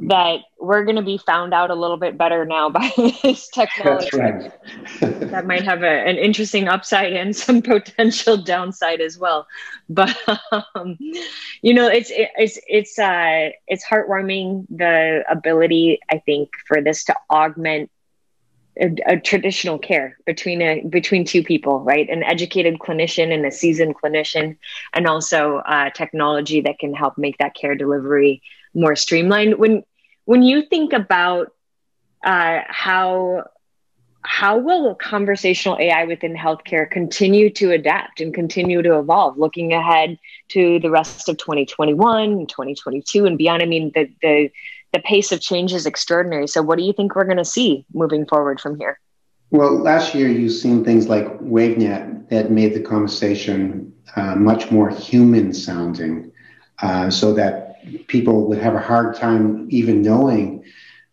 that 0.03 0.40
we're 0.59 0.85
going 0.85 0.96
to 0.96 1.03
be 1.03 1.18
found 1.18 1.53
out 1.53 1.70
a 1.70 1.74
little 1.74 1.96
bit 1.96 2.16
better 2.16 2.44
now 2.44 2.70
by 2.70 2.90
this 3.22 3.48
technology. 3.48 4.16
Right. 4.16 4.53
that 5.00 5.46
might 5.46 5.64
have 5.64 5.83
a, 5.83 5.87
an 5.87 6.16
interesting 6.16 6.68
upside 6.68 7.12
and 7.12 7.35
some 7.35 7.62
potential 7.62 8.37
downside 8.37 9.00
as 9.00 9.18
well. 9.18 9.46
But 9.88 10.16
um, 10.74 10.98
you 11.62 11.74
know, 11.74 11.88
it's 11.88 12.11
it's 12.14 12.59
it's 12.66 12.98
uh, 12.98 13.50
it's 13.66 13.85
heartwarming 13.85 14.66
the 14.70 15.24
ability 15.31 16.00
I 16.11 16.18
think 16.18 16.50
for 16.66 16.81
this 16.81 17.05
to 17.05 17.16
augment 17.31 17.90
a, 18.78 18.94
a, 19.06 19.20
traditional 19.20 19.78
care 19.78 20.18
between 20.26 20.62
a 20.62 20.83
between 20.83 21.24
two 21.24 21.42
people, 21.42 21.80
right? 21.80 22.09
An 22.09 22.22
educated 22.22 22.78
clinician 22.78 23.33
and 23.33 23.44
a 23.44 23.50
seasoned 23.50 23.96
clinician, 23.96 24.56
and 24.94 25.06
also 25.06 25.56
uh, 25.59 25.90
technology 25.90 26.61
that 26.62 26.78
can 26.78 26.94
help 26.94 27.18
make 27.18 27.38
that 27.38 27.54
care 27.54 27.74
delivery 27.74 28.42
more 28.74 28.96
streamlined. 28.96 29.59
When 29.59 29.83
when 30.24 30.42
you 30.42 30.62
think 30.62 30.92
about 30.92 31.52
uh, 32.24 32.61
how 32.66 33.44
how 34.22 34.59
will 34.59 34.94
conversational 34.94 35.78
AI 35.80 36.04
within 36.04 36.35
healthcare 36.35 36.88
continue 36.90 37.48
to 37.50 37.72
adapt 37.72 38.20
and 38.20 38.35
continue 38.35 38.83
to 38.83 38.98
evolve 38.98 39.38
looking 39.38 39.72
ahead 39.72 40.18
to 40.50 40.78
the 40.78 40.90
rest 40.90 41.28
of 41.28 41.38
2021, 41.38 42.46
2022 42.46 43.24
and 43.24 43.38
beyond? 43.38 43.62
I 43.62 43.66
mean, 43.66 43.92
the 43.94 44.11
the 44.22 44.50
the 44.92 45.00
pace 45.00 45.33
of 45.33 45.40
change 45.40 45.72
is 45.72 45.87
extraordinary. 45.87 46.46
So 46.46 46.62
what 46.62 46.79
do 46.79 46.85
you 46.85 46.92
think 46.92 47.14
we're 47.14 47.24
going 47.24 47.37
to 47.37 47.44
see 47.44 47.85
moving 47.94 48.26
forward 48.26 48.61
from 48.61 48.79
here? 48.79 48.98
Well, 49.50 49.79
last 49.79 50.14
year 50.14 50.29
you've 50.29 50.53
seen 50.53 50.85
things 50.85 51.09
like 51.09 51.26
WaveNet 51.40 52.29
that 52.29 52.50
made 52.50 52.74
the 52.74 52.81
conversation 52.81 53.92
uh, 54.16 54.37
much 54.37 54.70
more 54.70 54.90
human 54.90 55.53
sounding, 55.53 56.33
uh, 56.83 57.11
so 57.11 57.35
that 57.35 58.07
people 58.07 58.46
would 58.46 58.59
have 58.59 58.74
a 58.74 58.81
hard 58.81 59.16
time 59.16 59.66
even 59.70 60.03
knowing 60.03 60.64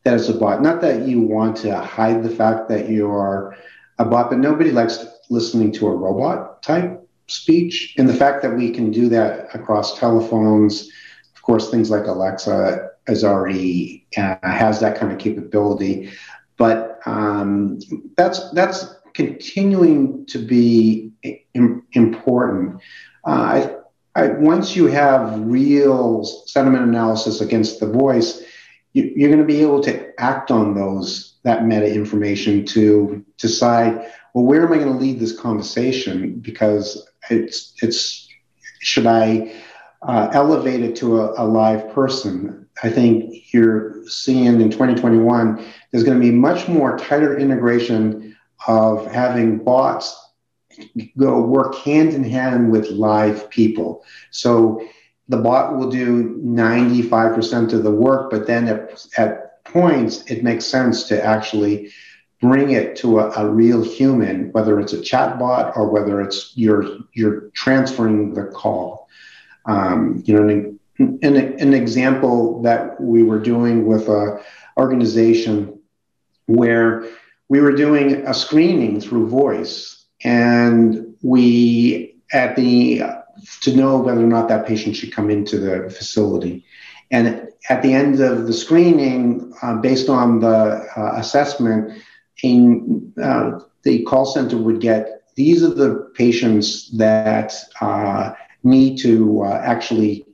that 0.04 0.14
it's 0.14 0.30
a 0.30 0.34
bot. 0.34 0.62
Not 0.62 0.82
that 0.82 1.08
you 1.08 1.22
want 1.22 1.58
to 1.58 1.78
hide 1.80 2.24
the 2.24 2.30
fact 2.30 2.70
that 2.70 2.90
you 2.90 3.10
are 3.12 3.58
a 4.00 4.06
bot, 4.06 4.30
but 4.30 4.40
nobody 4.40 4.72
likes 4.72 5.06
listening 5.30 5.72
to 5.74 5.88
a 5.88 5.96
robot 5.96 6.62
type 6.64 7.08
speech. 7.28 7.96
And 7.98 8.08
the 8.08 8.14
fact 8.14 8.42
that 8.44 8.56
we 8.56 8.72
can 8.72 8.92
do 8.92 9.10
that 9.10 9.54
across 9.54 10.00
telephones, 10.00 10.90
of 11.36 11.42
course, 11.42 11.70
things 11.70 11.90
like 11.90 12.06
Alexa 12.06 12.92
is 13.08 13.24
already 13.24 14.06
uh, 14.18 14.36
has 14.44 14.80
that 14.80 14.98
kind 14.98 15.12
of 15.12 15.18
capability, 15.18 16.12
but 16.58 17.00
um, 17.06 17.80
that's 18.18 18.50
that's 18.52 18.96
continuing 19.14 20.26
to 20.28 20.38
be 20.38 21.12
Im- 21.54 21.84
important. 21.94 22.82
Uh, 23.26 23.30
I, 24.16 24.22
I, 24.22 24.28
once 24.30 24.76
you 24.76 24.88
have 24.88 25.40
real 25.40 26.24
sentiment 26.24 26.84
analysis 26.84 27.42
against 27.42 27.80
the 27.80 27.88
voice, 27.88 28.44
you, 28.94 29.12
you're 29.16 29.30
going 29.30 29.42
to 29.42 29.46
be 29.46 29.62
able 29.62 29.82
to 29.84 30.20
act 30.20 30.52
on 30.52 30.76
those 30.76 31.36
that 31.44 31.66
meta 31.66 31.92
information 31.92 32.66
to 32.66 33.24
decide 33.38 34.12
well 34.34 34.46
where 34.46 34.66
am 34.66 34.74
I 34.74 34.78
going 34.78 34.92
to 34.92 35.00
lead 35.00 35.20
this 35.20 35.38
conversation? 35.38 36.40
Because 36.40 37.08
it's 37.30 37.74
it's 37.82 38.28
should 38.80 39.08
I 39.08 39.54
uh, 40.02 40.30
elevate 40.32 40.82
it 40.82 40.96
to 40.98 41.22
a, 41.22 41.44
a 41.44 41.46
live 41.46 41.92
person 41.94 42.67
I 42.84 42.90
think 42.90 43.54
you're 43.54 44.08
seeing 44.08 44.46
in 44.62 44.70
2021, 44.70 45.66
there's 45.92 46.04
going 46.04 46.20
to 46.20 46.24
be 46.24 46.32
much 46.32 46.68
more 46.68 46.98
tighter 46.98 47.38
integration 47.38 48.36
of 48.68 49.06
having 49.12 49.64
bots 49.64 50.28
go 51.18 51.42
work 51.42 51.76
hand 51.76 52.14
in 52.14 52.24
hand 52.24 52.72
with 52.72 52.90
live 52.90 53.50
people. 53.50 54.04
So 54.32 54.88
the 55.28 55.38
bot 55.38 55.76
will 55.76 55.90
do 55.90 56.40
95% 56.44 57.74
of 57.74 57.84
the 57.84 57.92
work, 57.92 58.30
but 58.30 58.48
then 58.48 58.68
at, 58.68 59.06
at 59.18 59.64
points, 59.66 60.24
it 60.28 60.44
makes 60.44 60.66
sense 60.66 61.04
to 61.06 61.24
actually 61.24 61.92
bring 62.40 62.72
it 62.72 62.96
to 62.98 63.20
a, 63.20 63.32
a 63.32 63.50
real 63.50 63.84
human, 63.84 64.52
whether 64.52 64.80
it's 64.80 64.94
a 64.94 65.02
chat 65.02 65.40
bot 65.40 65.76
or 65.76 65.90
whether 65.90 66.22
it's 66.22 66.54
you're, 66.56 66.86
you're 67.14 67.50
transferring 67.54 68.34
the 68.34 68.46
call. 68.46 69.10
Um, 69.66 70.24
you 70.26 70.34
know, 70.34 70.78
an, 71.00 71.38
an 71.38 71.74
example 71.74 72.62
that 72.64 73.00
we 73.00 73.24
were 73.24 73.40
doing 73.40 73.86
with 73.86 74.08
a 74.08 74.42
organization 74.78 75.80
where 76.48 77.08
we 77.50 77.62
were 77.62 77.72
doing 77.72 78.26
a 78.28 78.34
screening 78.34 79.00
through 79.00 79.28
voice 79.28 80.06
and 80.24 81.16
we 81.22 82.16
at 82.34 82.56
the 82.56 83.02
to 83.62 83.76
know 83.76 84.00
whether 84.00 84.24
or 84.24 84.28
not 84.28 84.48
that 84.50 84.66
patient 84.66 84.96
should 84.96 85.12
come 85.12 85.30
into 85.30 85.60
the 85.60 85.90
facility. 85.90 86.66
And 87.12 87.48
at 87.70 87.82
the 87.82 87.94
end 87.94 88.20
of 88.20 88.48
the 88.48 88.54
screening 88.54 89.54
uh, 89.62 89.76
based 89.76 90.10
on 90.10 90.40
the 90.40 90.88
uh, 90.98 91.14
assessment 91.16 92.02
in, 92.44 93.14
uh, 93.22 93.60
the 93.84 94.04
call 94.04 94.26
center 94.26 94.58
would 94.58 94.82
get 94.82 95.24
these 95.36 95.64
are 95.64 95.74
the 95.74 96.12
patients 96.16 96.90
that 96.98 97.54
uh, 97.80 98.34
need 98.64 98.98
to 99.00 99.44
uh, 99.44 99.62
actually 99.64 100.26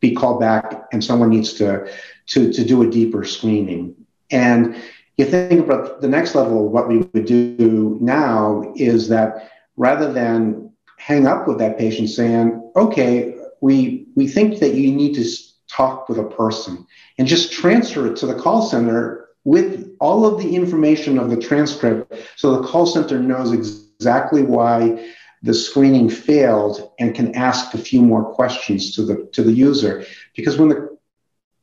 be 0.00 0.14
called 0.14 0.40
back 0.40 0.84
and 0.92 1.02
someone 1.02 1.30
needs 1.30 1.52
to, 1.54 1.90
to, 2.26 2.52
to 2.52 2.64
do 2.64 2.82
a 2.82 2.90
deeper 2.90 3.24
screening. 3.24 3.94
And 4.30 4.76
you 5.16 5.24
think 5.24 5.64
about 5.64 6.00
the 6.00 6.08
next 6.08 6.34
level, 6.34 6.66
of 6.66 6.72
what 6.72 6.88
we 6.88 6.98
would 6.98 7.24
do 7.24 7.98
now 8.00 8.72
is 8.76 9.08
that 9.08 9.50
rather 9.76 10.12
than 10.12 10.72
hang 10.98 11.26
up 11.26 11.48
with 11.48 11.58
that 11.58 11.78
patient 11.78 12.10
saying, 12.10 12.70
okay, 12.76 13.34
we, 13.60 14.06
we 14.14 14.28
think 14.28 14.60
that 14.60 14.74
you 14.74 14.92
need 14.92 15.14
to 15.14 15.24
talk 15.68 16.08
with 16.08 16.18
a 16.18 16.24
person 16.24 16.86
and 17.18 17.28
just 17.28 17.52
transfer 17.52 18.06
it 18.06 18.16
to 18.16 18.26
the 18.26 18.34
call 18.34 18.62
center 18.62 19.28
with 19.44 19.94
all 20.00 20.24
of 20.26 20.42
the 20.42 20.54
information 20.54 21.18
of 21.18 21.30
the 21.30 21.36
transcript 21.36 22.12
so 22.36 22.60
the 22.60 22.66
call 22.66 22.86
center 22.86 23.18
knows 23.18 23.52
exactly 23.52 24.42
why 24.42 25.12
the 25.42 25.54
screening 25.54 26.10
failed 26.10 26.90
and 26.98 27.14
can 27.14 27.34
ask 27.34 27.74
a 27.74 27.78
few 27.78 28.02
more 28.02 28.24
questions 28.24 28.94
to 28.96 29.02
the 29.02 29.28
to 29.32 29.42
the 29.42 29.52
user. 29.52 30.04
Because 30.34 30.58
when 30.58 30.68
the 30.68 30.98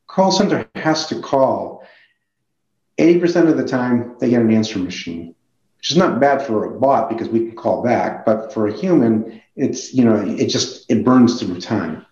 call 0.08 0.32
center 0.32 0.68
has 0.76 1.08
to 1.08 1.20
call 1.20 1.84
80% 2.98 3.50
of 3.50 3.58
the 3.58 3.68
time 3.68 4.16
they 4.20 4.30
get 4.30 4.42
an 4.42 4.52
answer 4.54 4.80
machine 4.80 5.36
which 5.78 5.92
is 5.92 5.98
not 5.98 6.20
bad 6.20 6.42
for 6.42 6.66
a 6.66 6.80
bot 6.80 7.10
because 7.10 7.28
we 7.28 7.40
can 7.40 7.56
call 7.56 7.84
back 7.84 8.26
but 8.26 8.54
for 8.54 8.68
a 8.68 8.74
human 8.74 9.42
it's 9.56 9.94
you 9.94 10.06
know 10.06 10.16
it 10.16 10.48
just 10.48 10.90
it 10.90 11.04
burns 11.04 11.40
through 11.40 11.60
time 11.60 12.05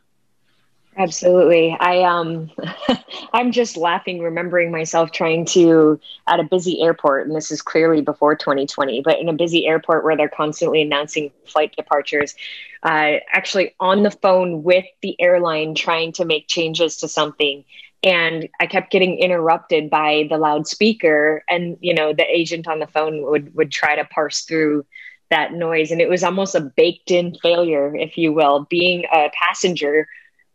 Absolutely. 0.95 1.75
I 1.79 2.03
um 2.03 2.51
I'm 3.33 3.51
just 3.51 3.77
laughing 3.77 4.21
remembering 4.21 4.71
myself 4.71 5.11
trying 5.11 5.45
to 5.47 5.99
at 6.27 6.39
a 6.39 6.43
busy 6.43 6.81
airport 6.83 7.25
and 7.25 7.35
this 7.35 7.51
is 7.51 7.63
clearly 7.63 8.01
before 8.01 8.35
2020, 8.35 9.01
but 9.01 9.19
in 9.19 9.27
a 9.27 9.33
busy 9.33 9.65
airport 9.65 10.03
where 10.03 10.15
they're 10.15 10.29
constantly 10.29 10.81
announcing 10.83 11.31
flight 11.47 11.75
departures, 11.75 12.35
uh 12.83 13.13
actually 13.31 13.73
on 13.79 14.03
the 14.03 14.11
phone 14.11 14.61
with 14.63 14.85
the 15.01 15.15
airline 15.19 15.73
trying 15.73 16.11
to 16.13 16.25
make 16.25 16.47
changes 16.47 16.97
to 16.97 17.07
something 17.07 17.63
and 18.03 18.47
I 18.59 18.67
kept 18.67 18.91
getting 18.91 19.17
interrupted 19.17 19.89
by 19.89 20.27
the 20.29 20.37
loudspeaker 20.37 21.43
and 21.49 21.77
you 21.81 21.93
know 21.95 22.13
the 22.13 22.25
agent 22.29 22.67
on 22.67 22.79
the 22.79 22.87
phone 22.87 23.23
would 23.23 23.55
would 23.55 23.71
try 23.71 23.95
to 23.95 24.05
parse 24.05 24.41
through 24.41 24.85
that 25.31 25.53
noise 25.53 25.89
and 25.91 26.01
it 26.01 26.09
was 26.09 26.23
almost 26.23 26.53
a 26.53 26.59
baked 26.61 27.09
in 27.09 27.33
failure 27.41 27.95
if 27.95 28.17
you 28.17 28.31
will 28.31 28.67
being 28.69 29.05
a 29.11 29.29
passenger 29.33 30.07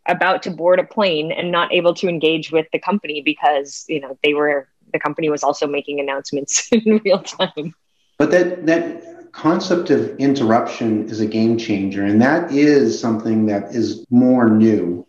about 0.07 0.43
to 0.43 0.51
board 0.51 0.79
a 0.79 0.83
plane 0.83 1.31
and 1.31 1.51
not 1.51 1.71
able 1.71 1.93
to 1.93 2.07
engage 2.07 2.51
with 2.51 2.67
the 2.73 2.79
company 2.79 3.21
because 3.21 3.85
you 3.87 3.99
know 3.99 4.17
they 4.23 4.33
were 4.33 4.67
the 4.93 4.99
company 4.99 5.29
was 5.29 5.43
also 5.43 5.67
making 5.67 5.99
announcements 5.99 6.69
in 6.71 7.01
real 7.03 7.19
time. 7.19 7.73
But 8.17 8.31
that 8.31 8.65
that 8.65 9.31
concept 9.31 9.89
of 9.91 10.17
interruption 10.17 11.07
is 11.07 11.19
a 11.19 11.25
game 11.25 11.57
changer 11.57 12.03
and 12.03 12.21
that 12.21 12.51
is 12.51 12.99
something 12.99 13.45
that 13.45 13.75
is 13.75 14.05
more 14.09 14.49
new. 14.49 15.05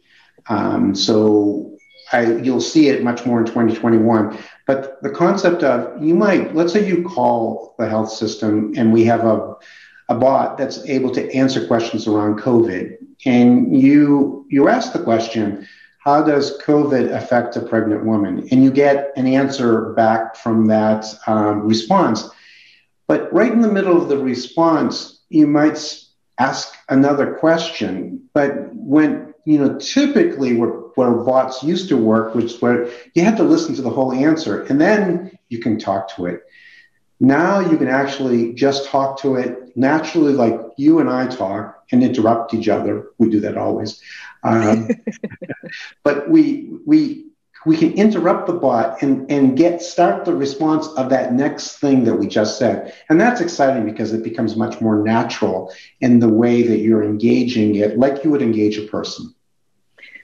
Um, 0.48 0.94
so 0.94 1.70
I, 2.12 2.34
you'll 2.36 2.60
see 2.60 2.88
it 2.88 3.02
much 3.02 3.24
more 3.24 3.40
in 3.40 3.46
2021 3.46 4.36
But 4.66 5.02
the 5.02 5.10
concept 5.10 5.62
of 5.62 6.02
you 6.02 6.14
might, 6.14 6.54
let's 6.54 6.72
say 6.72 6.86
you 6.86 7.02
call 7.02 7.74
the 7.78 7.88
health 7.88 8.10
system 8.10 8.74
and 8.76 8.92
we 8.92 9.04
have 9.04 9.24
a, 9.24 9.54
a 10.08 10.14
bot 10.14 10.58
that's 10.58 10.84
able 10.86 11.10
to 11.12 11.32
answer 11.32 11.66
questions 11.66 12.06
around 12.06 12.40
COVID. 12.40 12.96
And 13.26 13.78
you 13.78 14.46
you 14.48 14.68
ask 14.68 14.92
the 14.92 15.02
question, 15.02 15.68
how 15.98 16.22
does 16.22 16.58
COVID 16.62 17.14
affect 17.14 17.56
a 17.56 17.60
pregnant 17.60 18.04
woman? 18.04 18.48
And 18.50 18.64
you 18.64 18.70
get 18.70 19.12
an 19.16 19.26
answer 19.26 19.92
back 19.92 20.34
from 20.34 20.66
that 20.66 21.06
um, 21.26 21.60
response. 21.60 22.28
But 23.06 23.32
right 23.32 23.52
in 23.52 23.60
the 23.60 23.72
middle 23.72 24.00
of 24.00 24.08
the 24.08 24.16
response, 24.16 25.20
you 25.28 25.46
might 25.46 25.78
ask 26.38 26.74
another 26.88 27.34
question. 27.34 28.22
But 28.32 28.74
when, 28.74 29.34
you 29.44 29.58
know, 29.58 29.78
typically 29.78 30.56
where, 30.56 30.70
where 30.70 31.12
bots 31.12 31.62
used 31.62 31.88
to 31.90 31.98
work, 31.98 32.34
which 32.34 32.46
is 32.46 32.62
where 32.62 32.88
you 33.14 33.22
had 33.22 33.36
to 33.36 33.42
listen 33.42 33.74
to 33.74 33.82
the 33.82 33.90
whole 33.90 34.12
answer 34.12 34.62
and 34.62 34.80
then 34.80 35.38
you 35.50 35.58
can 35.58 35.78
talk 35.78 36.16
to 36.16 36.26
it. 36.26 36.44
Now 37.20 37.60
you 37.60 37.76
can 37.76 37.88
actually 37.88 38.54
just 38.54 38.88
talk 38.88 39.20
to 39.20 39.34
it 39.34 39.76
naturally, 39.76 40.32
like 40.32 40.58
you 40.78 41.00
and 41.00 41.10
I 41.10 41.26
talk 41.26 41.79
and 41.92 42.02
interrupt 42.02 42.54
each 42.54 42.68
other. 42.68 43.10
We 43.18 43.28
do 43.30 43.40
that 43.40 43.56
always. 43.56 44.00
Um, 44.42 44.88
but 46.02 46.30
we, 46.30 46.70
we, 46.86 47.26
we 47.66 47.76
can 47.76 47.92
interrupt 47.92 48.46
the 48.46 48.54
bot 48.54 49.02
and, 49.02 49.30
and 49.30 49.56
get 49.56 49.82
start 49.82 50.24
the 50.24 50.34
response 50.34 50.86
of 50.88 51.10
that 51.10 51.34
next 51.34 51.78
thing 51.78 52.04
that 52.04 52.14
we 52.14 52.26
just 52.26 52.58
said. 52.58 52.94
And 53.08 53.20
that's 53.20 53.40
exciting 53.40 53.84
because 53.84 54.12
it 54.12 54.24
becomes 54.24 54.56
much 54.56 54.80
more 54.80 55.02
natural 55.02 55.72
in 56.00 56.20
the 56.20 56.28
way 56.28 56.62
that 56.62 56.78
you're 56.78 57.02
engaging 57.02 57.74
it, 57.76 57.98
like 57.98 58.24
you 58.24 58.30
would 58.30 58.42
engage 58.42 58.78
a 58.78 58.86
person. 58.86 59.34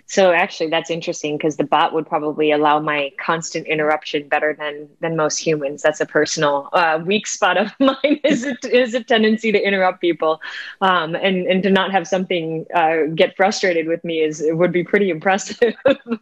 So 0.08 0.32
actually, 0.32 0.70
that's 0.70 0.90
interesting 0.90 1.36
because 1.36 1.56
the 1.56 1.64
bot 1.64 1.92
would 1.92 2.06
probably 2.06 2.52
allow 2.52 2.78
my 2.78 3.10
constant 3.18 3.66
interruption 3.66 4.28
better 4.28 4.54
than 4.58 4.88
than 5.00 5.16
most 5.16 5.38
humans. 5.38 5.82
That's 5.82 6.00
a 6.00 6.06
personal 6.06 6.68
uh, 6.72 7.00
weak 7.04 7.26
spot 7.26 7.56
of 7.56 7.72
mine 7.80 8.20
is 8.22 8.44
a, 8.46 8.54
is 8.66 8.94
a 8.94 9.02
tendency 9.02 9.50
to 9.52 9.60
interrupt 9.60 10.00
people, 10.00 10.40
um, 10.80 11.16
and 11.16 11.46
and 11.46 11.62
to 11.64 11.70
not 11.70 11.90
have 11.90 12.06
something 12.06 12.66
uh, 12.74 13.06
get 13.14 13.36
frustrated 13.36 13.88
with 13.88 14.04
me 14.04 14.20
is 14.20 14.44
would 14.46 14.72
be 14.72 14.84
pretty 14.84 15.10
impressive. 15.10 15.74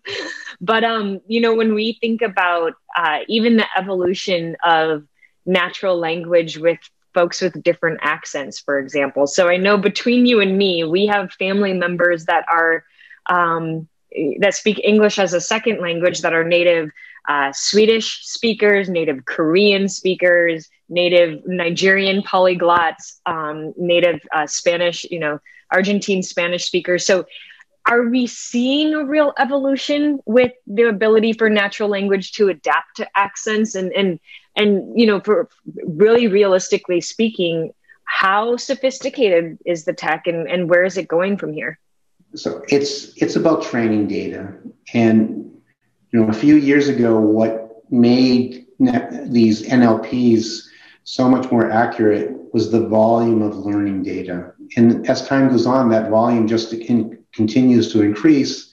but 0.60 0.82
um, 0.84 1.20
you 1.26 1.40
know, 1.40 1.54
when 1.54 1.74
we 1.74 1.98
think 2.00 2.22
about 2.22 2.72
uh, 2.96 3.18
even 3.28 3.56
the 3.56 3.66
evolution 3.76 4.56
of 4.64 5.04
natural 5.44 5.98
language 5.98 6.56
with 6.56 6.78
folks 7.12 7.40
with 7.40 7.62
different 7.62 7.98
accents, 8.02 8.58
for 8.58 8.78
example. 8.78 9.26
So 9.26 9.48
I 9.48 9.56
know 9.56 9.76
between 9.76 10.26
you 10.26 10.40
and 10.40 10.56
me, 10.58 10.84
we 10.84 11.06
have 11.06 11.32
family 11.32 11.72
members 11.72 12.24
that 12.26 12.44
are 12.50 12.84
um, 13.26 13.88
that 14.38 14.54
speak 14.54 14.80
English 14.84 15.18
as 15.18 15.34
a 15.34 15.40
second 15.40 15.80
language 15.80 16.20
that 16.20 16.32
are 16.32 16.44
native 16.44 16.90
uh, 17.28 17.52
Swedish 17.54 18.20
speakers, 18.26 18.88
native 18.88 19.24
Korean 19.24 19.88
speakers, 19.88 20.68
native 20.88 21.46
Nigerian 21.46 22.22
polyglots, 22.22 23.20
um, 23.26 23.72
native 23.76 24.20
uh, 24.32 24.46
Spanish, 24.46 25.04
you 25.04 25.18
know, 25.18 25.40
Argentine 25.72 26.22
Spanish 26.22 26.64
speakers. 26.66 27.06
So, 27.06 27.26
are 27.86 28.08
we 28.08 28.26
seeing 28.26 28.94
a 28.94 29.04
real 29.04 29.34
evolution 29.38 30.18
with 30.24 30.52
the 30.66 30.88
ability 30.88 31.34
for 31.34 31.50
natural 31.50 31.88
language 31.88 32.32
to 32.32 32.48
adapt 32.48 32.96
to 32.96 33.06
accents 33.14 33.74
and 33.74 33.92
and 33.92 34.20
and 34.56 34.98
you 34.98 35.06
know, 35.06 35.20
for 35.20 35.48
really 35.86 36.28
realistically 36.28 37.00
speaking, 37.00 37.72
how 38.04 38.56
sophisticated 38.56 39.58
is 39.66 39.84
the 39.84 39.92
tech 39.92 40.26
and, 40.26 40.48
and 40.48 40.70
where 40.70 40.84
is 40.84 40.96
it 40.96 41.08
going 41.08 41.36
from 41.36 41.52
here? 41.52 41.78
So 42.34 42.62
it's 42.68 43.16
it's 43.16 43.36
about 43.36 43.62
training 43.62 44.08
data. 44.08 44.54
And 44.92 45.52
you 46.10 46.20
know 46.20 46.28
a 46.28 46.32
few 46.32 46.56
years 46.56 46.88
ago 46.88 47.18
what 47.18 47.82
made 47.90 48.66
these 49.26 49.62
nlps 49.68 50.62
so 51.04 51.28
much 51.28 51.50
more 51.50 51.70
accurate 51.70 52.32
was 52.52 52.70
the 52.70 52.88
volume 52.88 53.42
of 53.42 53.56
learning 53.56 54.02
data. 54.02 54.52
And 54.76 55.08
as 55.08 55.26
time 55.26 55.48
goes 55.48 55.66
on 55.66 55.90
that 55.90 56.10
volume 56.10 56.48
just 56.48 56.72
in, 56.72 57.18
continues 57.32 57.92
to 57.92 58.02
increase. 58.02 58.72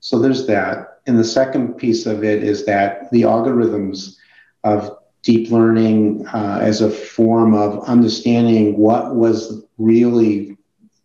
So 0.00 0.18
there's 0.18 0.46
that. 0.46 1.00
And 1.06 1.18
the 1.18 1.24
second 1.24 1.74
piece 1.74 2.06
of 2.06 2.24
it 2.24 2.42
is 2.42 2.66
that 2.66 3.10
the 3.12 3.22
algorithms 3.22 4.16
of 4.64 4.98
deep 5.22 5.50
learning 5.50 6.26
uh, 6.28 6.60
as 6.62 6.80
a 6.80 6.90
form 6.90 7.54
of 7.54 7.84
understanding 7.84 8.76
what 8.78 9.14
was 9.14 9.64
really 9.78 10.56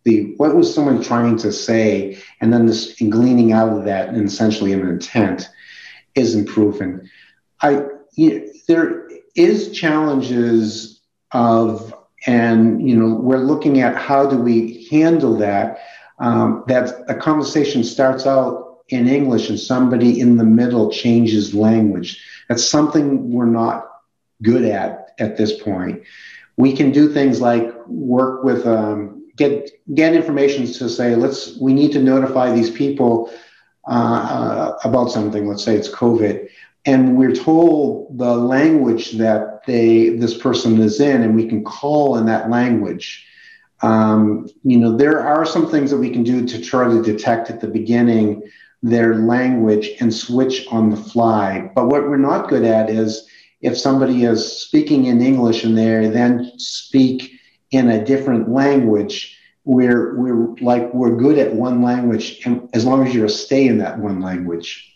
the 0.06 0.34
what 0.36 0.54
was 0.54 0.72
someone 0.72 1.02
trying 1.02 1.36
to 1.38 1.52
say, 1.52 2.16
and 2.40 2.52
then 2.52 2.64
this 2.64 2.94
gleaning 3.10 3.52
out 3.52 3.76
of 3.76 3.84
that 3.84 4.08
and 4.08 4.26
essentially 4.26 4.72
an 4.72 4.88
intent 4.88 5.48
is 6.14 6.34
improving. 6.34 7.00
I 7.60 7.82
you 8.14 8.38
know, 8.38 8.46
there 8.68 9.08
is 9.34 9.72
challenges 9.72 11.02
of 11.32 11.92
and 12.26 12.88
you 12.88 12.96
know 12.96 13.14
we're 13.16 13.38
looking 13.38 13.80
at 13.80 13.96
how 13.96 14.26
do 14.26 14.38
we 14.38 14.86
handle 14.90 15.36
that. 15.38 15.80
Um, 16.18 16.64
that 16.68 17.04
a 17.08 17.14
conversation 17.14 17.84
starts 17.84 18.26
out 18.26 18.78
in 18.88 19.06
English 19.06 19.50
and 19.50 19.60
somebody 19.60 20.18
in 20.18 20.36
the 20.36 20.44
middle 20.44 20.90
changes 20.90 21.52
language. 21.52 22.24
That's 22.48 22.64
something 22.64 23.32
we're 23.32 23.44
not 23.44 23.86
good 24.42 24.64
at 24.64 25.10
at 25.18 25.36
this 25.36 25.60
point. 25.60 26.04
We 26.56 26.74
can 26.74 26.92
do 26.92 27.12
things 27.12 27.40
like 27.40 27.70
work 27.86 28.44
with 28.44 28.66
um, 28.66 29.15
get 29.36 29.70
get 29.94 30.14
information 30.14 30.66
to 30.66 30.88
say 30.88 31.14
let's 31.14 31.56
we 31.58 31.72
need 31.72 31.92
to 31.92 32.02
notify 32.02 32.52
these 32.52 32.70
people 32.70 33.30
uh, 33.88 33.90
uh, 33.90 34.78
about 34.84 35.10
something. 35.10 35.46
Let's 35.46 35.64
say 35.64 35.76
it's 35.76 35.88
COVID, 35.88 36.48
and 36.86 37.16
we're 37.16 37.34
told 37.34 38.18
the 38.18 38.34
language 38.34 39.12
that 39.12 39.64
they 39.66 40.10
this 40.10 40.36
person 40.36 40.80
is 40.80 41.00
in, 41.00 41.22
and 41.22 41.36
we 41.36 41.48
can 41.48 41.62
call 41.64 42.16
in 42.16 42.26
that 42.26 42.50
language. 42.50 43.26
Um, 43.82 44.48
you 44.62 44.78
know, 44.78 44.96
there 44.96 45.20
are 45.20 45.44
some 45.44 45.70
things 45.70 45.90
that 45.90 45.98
we 45.98 46.10
can 46.10 46.22
do 46.22 46.46
to 46.46 46.60
try 46.62 46.88
to 46.88 47.02
detect 47.02 47.50
at 47.50 47.60
the 47.60 47.68
beginning 47.68 48.42
their 48.82 49.16
language 49.16 49.90
and 50.00 50.12
switch 50.14 50.66
on 50.70 50.90
the 50.90 50.96
fly. 50.96 51.70
But 51.74 51.86
what 51.88 52.08
we're 52.08 52.16
not 52.16 52.48
good 52.48 52.64
at 52.64 52.88
is 52.88 53.28
if 53.60 53.76
somebody 53.76 54.24
is 54.24 54.62
speaking 54.62 55.06
in 55.06 55.20
English 55.20 55.64
and 55.64 55.76
they 55.76 56.08
then 56.08 56.52
speak 56.56 57.35
in 57.70 57.88
a 57.90 58.04
different 58.04 58.48
language, 58.48 59.38
we're 59.66 60.14
we're 60.16 60.54
like 60.60 60.94
we're 60.94 61.16
good 61.16 61.38
at 61.38 61.52
one 61.52 61.82
language, 61.82 62.40
and 62.46 62.68
as 62.72 62.84
long 62.84 63.06
as 63.06 63.14
you 63.14 63.28
stay 63.28 63.66
in 63.66 63.78
that 63.78 63.98
one 63.98 64.20
language. 64.20 64.92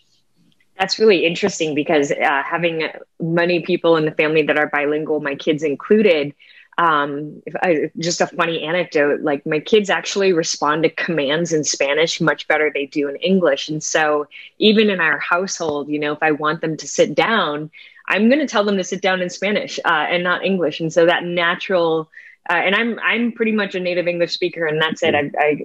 That's 0.79 0.97
really 0.97 1.25
interesting 1.25 1.75
because 1.75 2.11
uh, 2.11 2.41
having 2.43 2.87
many 3.19 3.59
people 3.59 3.97
in 3.97 4.05
the 4.05 4.11
family 4.11 4.41
that 4.43 4.57
are 4.57 4.67
bilingual, 4.67 5.19
my 5.19 5.35
kids 5.35 5.61
included. 5.61 6.33
Um, 6.77 7.43
I, 7.61 7.91
just 7.99 8.21
a 8.21 8.27
funny 8.27 8.63
anecdote 8.63 9.21
like 9.21 9.45
my 9.45 9.59
kids 9.59 9.89
actually 9.89 10.31
respond 10.31 10.83
to 10.83 10.89
commands 10.89 11.51
in 11.51 11.65
spanish 11.65 12.21
much 12.21 12.47
better 12.47 12.71
they 12.73 12.85
do 12.85 13.09
in 13.09 13.17
english 13.17 13.67
and 13.67 13.83
so 13.83 14.25
even 14.57 14.89
in 14.89 15.01
our 15.01 15.19
household 15.19 15.89
you 15.89 15.99
know 15.99 16.13
if 16.13 16.23
i 16.23 16.31
want 16.31 16.61
them 16.61 16.77
to 16.77 16.87
sit 16.87 17.13
down 17.13 17.69
i'm 18.07 18.29
going 18.29 18.39
to 18.39 18.47
tell 18.47 18.63
them 18.63 18.77
to 18.77 18.85
sit 18.85 19.01
down 19.01 19.21
in 19.21 19.29
spanish 19.29 19.79
uh, 19.83 20.07
and 20.09 20.23
not 20.23 20.45
english 20.45 20.79
and 20.79 20.93
so 20.93 21.05
that 21.05 21.25
natural 21.25 22.09
uh, 22.51 22.55
and 22.55 22.75
I'm 22.75 22.99
I'm 22.99 23.31
pretty 23.31 23.53
much 23.53 23.75
a 23.75 23.79
native 23.79 24.09
English 24.09 24.33
speaker, 24.33 24.65
and 24.65 24.81
that's 24.81 25.01
it. 25.01 25.15
I, 25.15 25.31
I, 25.39 25.57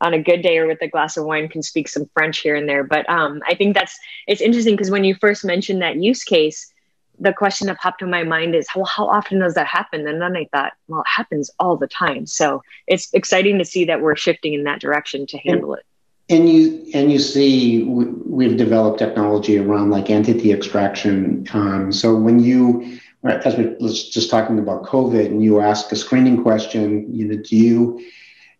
on 0.00 0.12
a 0.12 0.20
good 0.20 0.42
day 0.42 0.58
or 0.58 0.66
with 0.66 0.82
a 0.82 0.88
glass 0.88 1.16
of 1.16 1.24
wine 1.24 1.48
can 1.48 1.62
speak 1.62 1.88
some 1.88 2.10
French 2.14 2.38
here 2.38 2.56
and 2.56 2.68
there. 2.68 2.82
But 2.82 3.08
um, 3.08 3.40
I 3.46 3.54
think 3.54 3.76
that's 3.76 3.96
it's 4.26 4.40
interesting 4.40 4.74
because 4.74 4.90
when 4.90 5.04
you 5.04 5.14
first 5.14 5.44
mentioned 5.44 5.82
that 5.82 6.02
use 6.02 6.24
case, 6.24 6.72
the 7.20 7.32
question 7.32 7.68
that 7.68 7.78
popped 7.78 8.02
in 8.02 8.10
my 8.10 8.24
mind 8.24 8.56
is, 8.56 8.66
well, 8.74 8.86
how 8.86 9.06
often 9.06 9.38
does 9.38 9.54
that 9.54 9.68
happen? 9.68 10.08
And 10.08 10.20
then 10.20 10.36
I 10.36 10.48
thought, 10.52 10.72
well, 10.88 11.02
it 11.02 11.06
happens 11.06 11.48
all 11.60 11.76
the 11.76 11.86
time. 11.86 12.26
So 12.26 12.64
it's 12.88 13.14
exciting 13.14 13.58
to 13.58 13.64
see 13.64 13.84
that 13.84 14.00
we're 14.00 14.16
shifting 14.16 14.52
in 14.52 14.64
that 14.64 14.80
direction 14.80 15.26
to 15.28 15.38
handle 15.38 15.74
it. 15.74 15.86
And 16.28 16.48
you 16.48 16.90
and 16.92 17.12
you 17.12 17.20
see, 17.20 17.84
we've 17.84 18.56
developed 18.56 18.98
technology 18.98 19.58
around 19.58 19.90
like 19.90 20.10
entity 20.10 20.50
extraction. 20.50 21.46
Um, 21.52 21.92
so 21.92 22.16
when 22.16 22.40
you 22.40 22.98
right, 23.22 23.40
as 23.46 23.56
we 23.56 23.74
let's 23.80 24.08
just 24.08 24.30
talking 24.30 24.58
about 24.58 24.84
COVID, 24.84 25.26
and 25.26 25.42
you 25.42 25.60
ask 25.60 25.90
a 25.92 25.96
screening 25.96 26.42
question, 26.42 27.14
you 27.14 27.26
know, 27.26 27.42
do 27.42 27.56
you 27.56 28.04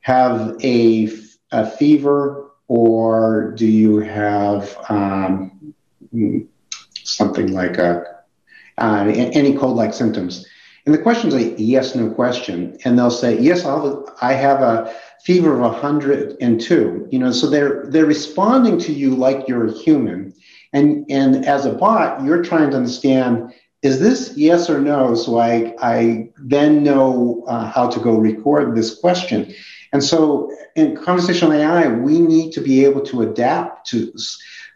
have 0.01 0.57
a, 0.63 1.11
a 1.51 1.71
fever 1.71 2.51
or 2.69 3.53
do 3.57 3.67
you 3.67 3.99
have 3.99 4.77
um, 4.89 5.75
something 7.05 7.53
like 7.53 7.79
a 7.79 8.05
uh, 8.79 9.05
any 9.15 9.57
cold-like 9.57 9.93
symptoms? 9.93 10.47
And 10.87 10.95
the 10.95 10.99
question 10.99 11.29
is 11.29 11.35
a 11.35 11.61
yes/no 11.61 12.11
question, 12.11 12.77
and 12.85 12.99
they'll 12.99 13.11
say 13.11 13.39
yes. 13.39 13.65
I'll, 13.65 14.09
I 14.21 14.33
have 14.33 14.63
a 14.63 14.93
fever 15.23 15.53
of 15.53 15.61
102. 15.61 17.09
You 17.11 17.19
know, 17.19 17.31
so 17.31 17.49
they're 17.49 17.85
they're 17.87 18.07
responding 18.07 18.79
to 18.81 18.93
you 18.93 19.15
like 19.15 19.47
you're 19.47 19.67
a 19.67 19.73
human, 19.73 20.35
and 20.73 21.05
and 21.09 21.45
as 21.47 21.67
a 21.67 21.75
bot, 21.75 22.25
you're 22.25 22.43
trying 22.43 22.71
to 22.71 22.77
understand 22.77 23.53
is 23.83 23.99
this 23.99 24.33
yes 24.37 24.71
or 24.71 24.81
no? 24.81 25.15
So 25.15 25.39
I, 25.39 25.75
I 25.81 26.31
then 26.39 26.85
know 26.85 27.45
uh, 27.49 27.69
how 27.69 27.89
to 27.89 28.01
go 28.01 28.17
record 28.17 28.77
this 28.77 28.99
question. 28.99 29.53
And 29.93 30.03
so 30.03 30.51
in 30.77 30.97
conversational 30.97 31.53
AI, 31.53 31.89
we 31.89 32.21
need 32.21 32.53
to 32.53 32.61
be 32.61 32.85
able 32.85 33.03
to 33.03 33.23
adapt 33.23 33.89
to, 33.89 34.13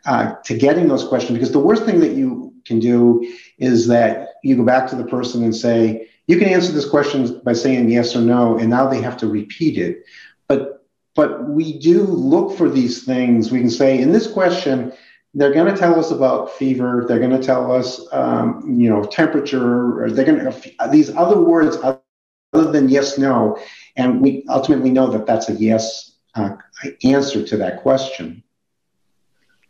uh, 0.05 0.35
to 0.45 0.59
getting 0.59 0.89
those 0.89 1.07
questions 1.07 1.39
because 1.39 1.53
the 1.53 1.59
worst 1.59 1.85
thing 1.85 2.01
that 2.01 2.13
you 2.13 2.53
can 2.65 2.81
do 2.81 3.33
is 3.59 3.87
that 3.87 4.35
you 4.43 4.57
go 4.57 4.65
back 4.65 4.89
to 4.91 4.97
the 4.97 5.05
person 5.05 5.43
and 5.43 5.55
say, 5.55 6.09
you 6.27 6.39
can 6.39 6.49
answer 6.49 6.73
this 6.73 6.89
question 6.89 7.41
by 7.45 7.53
saying 7.53 7.89
yes 7.89 8.17
or 8.17 8.21
no, 8.21 8.59
and 8.59 8.69
now 8.69 8.89
they 8.89 9.01
have 9.01 9.17
to 9.19 9.29
repeat 9.29 9.79
it. 9.79 10.05
But 10.49 10.85
but 11.15 11.49
we 11.49 11.79
do 11.79 12.03
look 12.03 12.59
for 12.59 12.69
these 12.69 13.05
things. 13.05 13.51
We 13.51 13.61
can 13.61 13.71
say 13.71 13.99
in 13.99 14.13
this 14.13 14.31
question, 14.31 14.93
they're 15.37 15.53
going 15.53 15.73
to 15.73 15.79
tell 15.79 16.01
us 16.01 16.11
about 16.11 16.51
fever. 16.53 17.05
They're 17.07 17.19
going 17.19 17.39
to 17.39 17.43
tell 17.43 17.71
us, 17.71 18.01
um, 18.11 18.63
you 18.81 18.89
know, 18.89 19.05
temperature. 19.05 20.03
Or 20.03 20.11
they're 20.11 20.25
going 20.25 20.39
to 20.39 20.91
these 20.91 21.15
other 21.15 21.39
words 21.39 21.77
other 21.83 22.73
than 22.73 22.89
yes, 22.89 23.19
no, 23.19 23.61
and 23.97 24.23
we 24.23 24.45
ultimately 24.49 24.91
know 24.91 25.09
that 25.11 25.27
that's 25.27 25.51
a 25.51 25.53
yes 25.53 26.17
uh, 26.37 26.57
answer 27.05 27.45
to 27.45 27.57
that 27.59 27.83
question. 27.83 28.43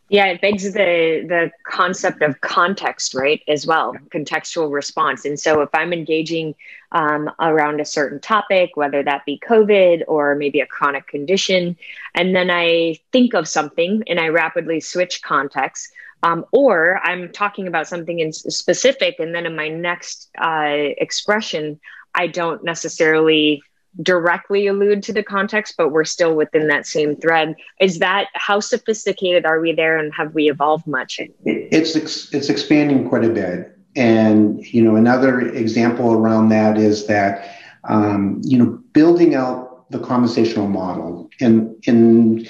Yeah, 0.09 0.26
it 0.26 0.40
begs 0.40 0.62
the 0.72 1.24
the 1.26 1.50
concept 1.64 2.22
of 2.22 2.40
context, 2.40 3.12
right? 3.12 3.42
As 3.48 3.66
well, 3.66 3.94
contextual 4.11 4.72
response. 4.72 5.24
And 5.24 5.38
so, 5.38 5.62
if 5.62 5.70
I'm 5.74 5.92
engaging 5.92 6.54
um, 6.92 7.28
around 7.40 7.80
a 7.80 7.84
certain 7.84 8.20
topic, 8.20 8.70
whether 8.76 9.02
that 9.02 9.24
be 9.26 9.40
COVID 9.44 10.04
or 10.07 10.36
maybe 10.36 10.61
a 10.61 10.66
chronic 10.66 11.09
condition, 11.09 11.76
and 12.14 12.36
then 12.36 12.50
I 12.50 13.00
think 13.11 13.34
of 13.34 13.48
something 13.48 14.04
and 14.07 14.20
I 14.20 14.28
rapidly 14.28 14.78
switch 14.78 15.22
context, 15.22 15.92
um, 16.22 16.44
or 16.52 17.00
I'm 17.02 17.32
talking 17.32 17.66
about 17.66 17.88
something 17.88 18.20
in 18.20 18.32
specific, 18.32 19.16
and 19.18 19.34
then 19.34 19.44
in 19.44 19.57
my 19.57 19.68
next 19.68 20.30
uh, 20.40 20.68
expression, 20.98 21.80
I 22.14 22.28
don't 22.28 22.62
necessarily 22.62 23.61
directly 24.03 24.66
allude 24.66 25.03
to 25.05 25.12
the 25.12 25.22
context, 25.22 25.74
but 25.76 25.90
we're 25.90 26.05
still 26.05 26.34
within 26.34 26.68
that 26.68 26.86
same 26.86 27.16
thread. 27.16 27.57
Is 27.80 27.99
that 28.01 28.28
how 28.34 28.61
sophisticated 28.61 29.47
are 29.47 29.61
we 29.61 29.72
there, 29.72 29.99
and 29.99 30.12
have 30.14 30.34
we 30.34 30.51
evolved 30.51 30.86
much? 30.86 31.20
It's 31.44 31.97
it's 32.32 32.49
expanding 32.49 33.09
quite 33.09 33.24
a 33.24 33.30
bit, 33.30 33.78
and 33.94 34.64
you 34.66 34.82
know 34.82 34.97
another 34.97 35.40
example 35.40 36.12
around 36.12 36.51
that 36.51 36.78
is 36.78 37.07
that 37.07 37.57
um, 37.84 38.40
you 38.44 38.59
know 38.59 38.78
building 38.92 39.34
out 39.34 39.90
the 39.90 39.99
conversational 39.99 40.68
model, 40.68 41.30
and 41.40 41.74
in 41.86 42.49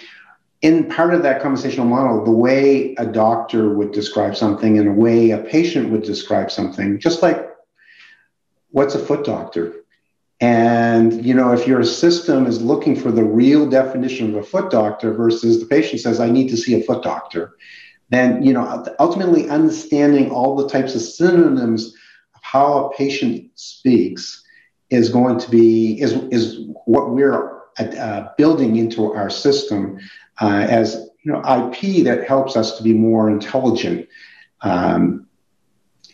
in 0.62 0.88
part 0.88 1.14
of 1.14 1.22
that 1.22 1.42
conversational 1.42 1.86
model, 1.86 2.24
the 2.24 2.30
way 2.30 2.94
a 2.96 3.06
doctor 3.06 3.74
would 3.74 3.92
describe 3.92 4.34
something 4.34 4.78
and 4.78 4.88
the 4.88 4.92
way 4.92 5.30
a 5.30 5.38
patient 5.38 5.90
would 5.90 6.02
describe 6.02 6.50
something, 6.50 6.98
just 6.98 7.22
like 7.22 7.50
what's 8.70 8.94
a 8.94 8.98
foot 8.98 9.24
doctor 9.24 9.74
and 10.40 11.24
you 11.24 11.32
know, 11.32 11.52
if 11.52 11.66
your 11.66 11.82
system 11.82 12.46
is 12.46 12.60
looking 12.60 12.94
for 12.94 13.10
the 13.10 13.24
real 13.24 13.68
definition 13.68 14.28
of 14.30 14.42
a 14.42 14.46
foot 14.46 14.70
doctor 14.70 15.14
versus 15.14 15.60
the 15.60 15.66
patient 15.66 16.02
says, 16.02 16.20
"I 16.20 16.30
need 16.30 16.48
to 16.48 16.56
see 16.56 16.74
a 16.74 16.82
foot 16.82 17.02
doctor," 17.02 17.56
then 18.10 18.42
you 18.42 18.52
know, 18.52 18.84
ultimately 18.98 19.48
understanding 19.48 20.30
all 20.30 20.54
the 20.54 20.68
types 20.68 20.94
of 20.94 21.00
synonyms 21.00 21.94
of 22.34 22.42
how 22.42 22.86
a 22.86 22.96
patient 22.96 23.50
speaks 23.54 24.44
is 24.90 25.08
going 25.08 25.38
to 25.38 25.50
be 25.50 26.00
is 26.00 26.12
is 26.30 26.60
what 26.84 27.10
we're 27.10 27.62
uh, 27.78 28.28
building 28.36 28.76
into 28.76 29.12
our 29.12 29.30
system 29.30 29.98
uh, 30.42 30.66
as 30.68 31.08
you 31.22 31.32
know 31.32 31.38
IP 31.38 32.04
that 32.04 32.24
helps 32.28 32.56
us 32.56 32.76
to 32.76 32.82
be 32.82 32.92
more 32.92 33.30
intelligent 33.30 34.06
um, 34.60 35.26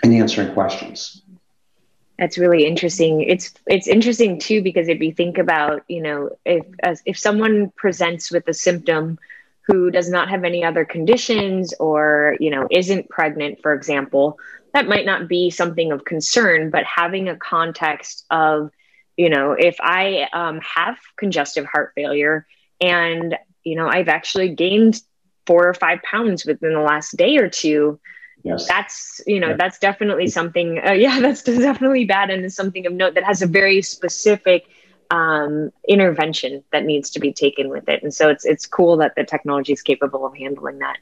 in 0.05 0.12
answering 0.12 0.53
questions. 0.55 1.23
That's 2.23 2.39
really 2.39 2.66
interesting. 2.66 3.23
It's 3.23 3.53
it's 3.66 3.89
interesting 3.89 4.39
too 4.39 4.62
because 4.62 4.87
if 4.87 5.01
you 5.01 5.12
think 5.12 5.39
about, 5.39 5.83
you 5.89 6.01
know, 6.01 6.31
if 6.45 6.64
if 7.05 7.18
someone 7.18 7.73
presents 7.75 8.31
with 8.31 8.47
a 8.47 8.55
symptom 8.55 9.18
who 9.66 9.91
does 9.91 10.09
not 10.09 10.31
have 10.31 10.45
any 10.45 10.62
other 10.62 10.85
conditions 10.85 11.75
or, 11.81 12.37
you 12.39 12.51
know, 12.51 12.68
isn't 12.70 13.09
pregnant, 13.09 13.61
for 13.61 13.75
example, 13.75 14.39
that 14.73 14.87
might 14.87 15.05
not 15.05 15.27
be 15.27 15.51
something 15.51 15.91
of 15.91 16.05
concern, 16.05 16.70
but 16.70 16.85
having 16.85 17.29
a 17.29 17.37
context 17.37 18.25
of, 18.31 18.70
you 19.16 19.29
know, 19.29 19.57
if 19.59 19.79
I 19.81 20.29
um, 20.33 20.61
have 20.61 20.99
congestive 21.16 21.64
heart 21.64 21.91
failure 21.97 22.47
and, 22.81 23.37
you 23.64 23.75
know, 23.75 23.89
I've 23.89 24.09
actually 24.09 24.51
gained 24.51 25.03
four 25.45 25.66
or 25.66 25.75
five 25.75 25.99
pounds 26.03 26.47
within 26.47 26.73
the 26.73 26.79
last 26.79 27.16
day 27.16 27.39
or 27.39 27.49
two, 27.49 27.99
yes. 28.43 28.66
that's 28.66 29.20
you 29.26 29.40
know 29.40 29.51
yeah. 29.51 29.57
that's 29.57 29.78
definitely 29.78 30.28
something 30.28 30.80
uh, 30.84 30.93
yeah 31.07 31.20
that's 31.20 31.43
definitely 31.43 32.05
bad 32.05 32.30
and 32.30 32.45
is 32.45 32.55
something 32.55 32.86
of 32.86 32.93
note 32.93 33.14
that 33.14 33.24
has 33.24 33.43
a 33.43 33.47
very 33.47 33.82
specific 33.82 34.66
um, 35.12 35.70
intervention 35.86 36.64
that 36.72 36.86
needs 36.86 37.11
to 37.11 37.20
be 37.20 37.34
taken 37.34 37.68
with 37.68 37.86
it. 37.86 38.03
And 38.03 38.14
so 38.14 38.30
it's 38.30 38.47
it's 38.47 38.66
cool 38.66 38.97
that 38.97 39.14
the 39.14 39.24
technology 39.24 39.74
is 39.74 39.82
capable 39.82 40.24
of 40.24 40.34
handling 40.34 40.78
that. 40.78 40.97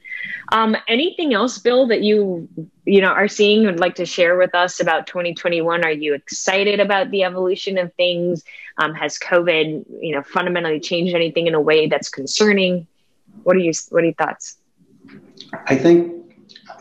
Um, 0.51 0.76
anything 0.88 1.32
else 1.32 1.59
bill 1.59 1.86
that 1.86 2.03
you 2.03 2.49
you 2.84 3.01
know 3.01 3.11
are 3.11 3.28
seeing 3.28 3.66
would 3.66 3.78
like 3.78 3.95
to 3.95 4.07
share 4.07 4.36
with 4.36 4.53
us 4.53 4.80
about 4.80 5.07
2021 5.07 5.84
are 5.84 5.93
you 5.93 6.12
excited 6.12 6.80
about 6.80 7.12
the 7.12 7.22
evolution 7.22 7.78
of 7.78 7.95
things? 7.95 8.43
Um, 8.78 8.95
has 8.95 9.16
covid 9.16 9.84
you 10.01 10.12
know 10.12 10.24
fundamentally 10.24 10.80
changed 10.80 11.14
anything 11.14 11.47
in 11.47 11.55
a 11.55 11.61
way 11.61 11.86
that's 11.86 12.09
concerning? 12.09 12.88
What 13.45 13.55
are 13.55 13.61
you 13.61 13.72
what 13.91 14.03
are 14.03 14.07
your 14.07 14.14
thoughts? 14.14 14.57
I 15.68 15.76
think 15.76 16.20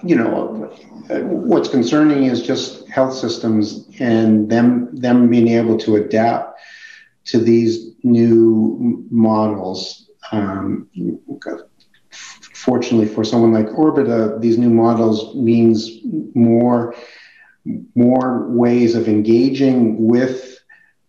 you 0.03 0.15
know, 0.15 0.71
what's 1.09 1.69
concerning 1.69 2.23
is 2.25 2.41
just 2.41 2.87
health 2.89 3.13
systems 3.13 3.87
and 3.99 4.49
them 4.49 4.95
them 4.95 5.29
being 5.29 5.47
able 5.47 5.77
to 5.79 5.95
adapt 5.95 6.59
to 7.25 7.39
these 7.39 7.95
new 8.03 9.05
models. 9.09 10.09
Um, 10.31 10.87
fortunately, 12.53 13.07
for 13.07 13.23
someone 13.23 13.53
like 13.53 13.67
Orbita, 13.67 14.39
these 14.41 14.57
new 14.57 14.69
models 14.69 15.35
means 15.35 15.89
more 16.35 16.95
more 17.95 18.49
ways 18.49 18.95
of 18.95 19.07
engaging 19.07 20.07
with 20.07 20.59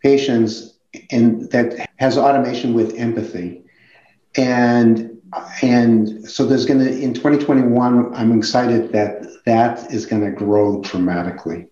patients 0.03 0.79
and 1.11 1.51
that 1.51 1.89
has 1.99 2.19
automation 2.19 2.75
with 2.75 2.95
empathy 2.97 3.63
and 4.37 5.21
and 5.63 6.29
so 6.29 6.45
there's 6.45 6.67
going 6.67 6.81
to 6.81 7.01
in 7.01 7.15
2021 7.15 8.15
i'm 8.15 8.37
excited 8.37 8.93
that 8.93 9.23
that 9.45 9.93
is 9.93 10.07
going 10.07 10.23
to 10.23 10.31
grow 10.31 10.81
dramatically. 10.83 11.67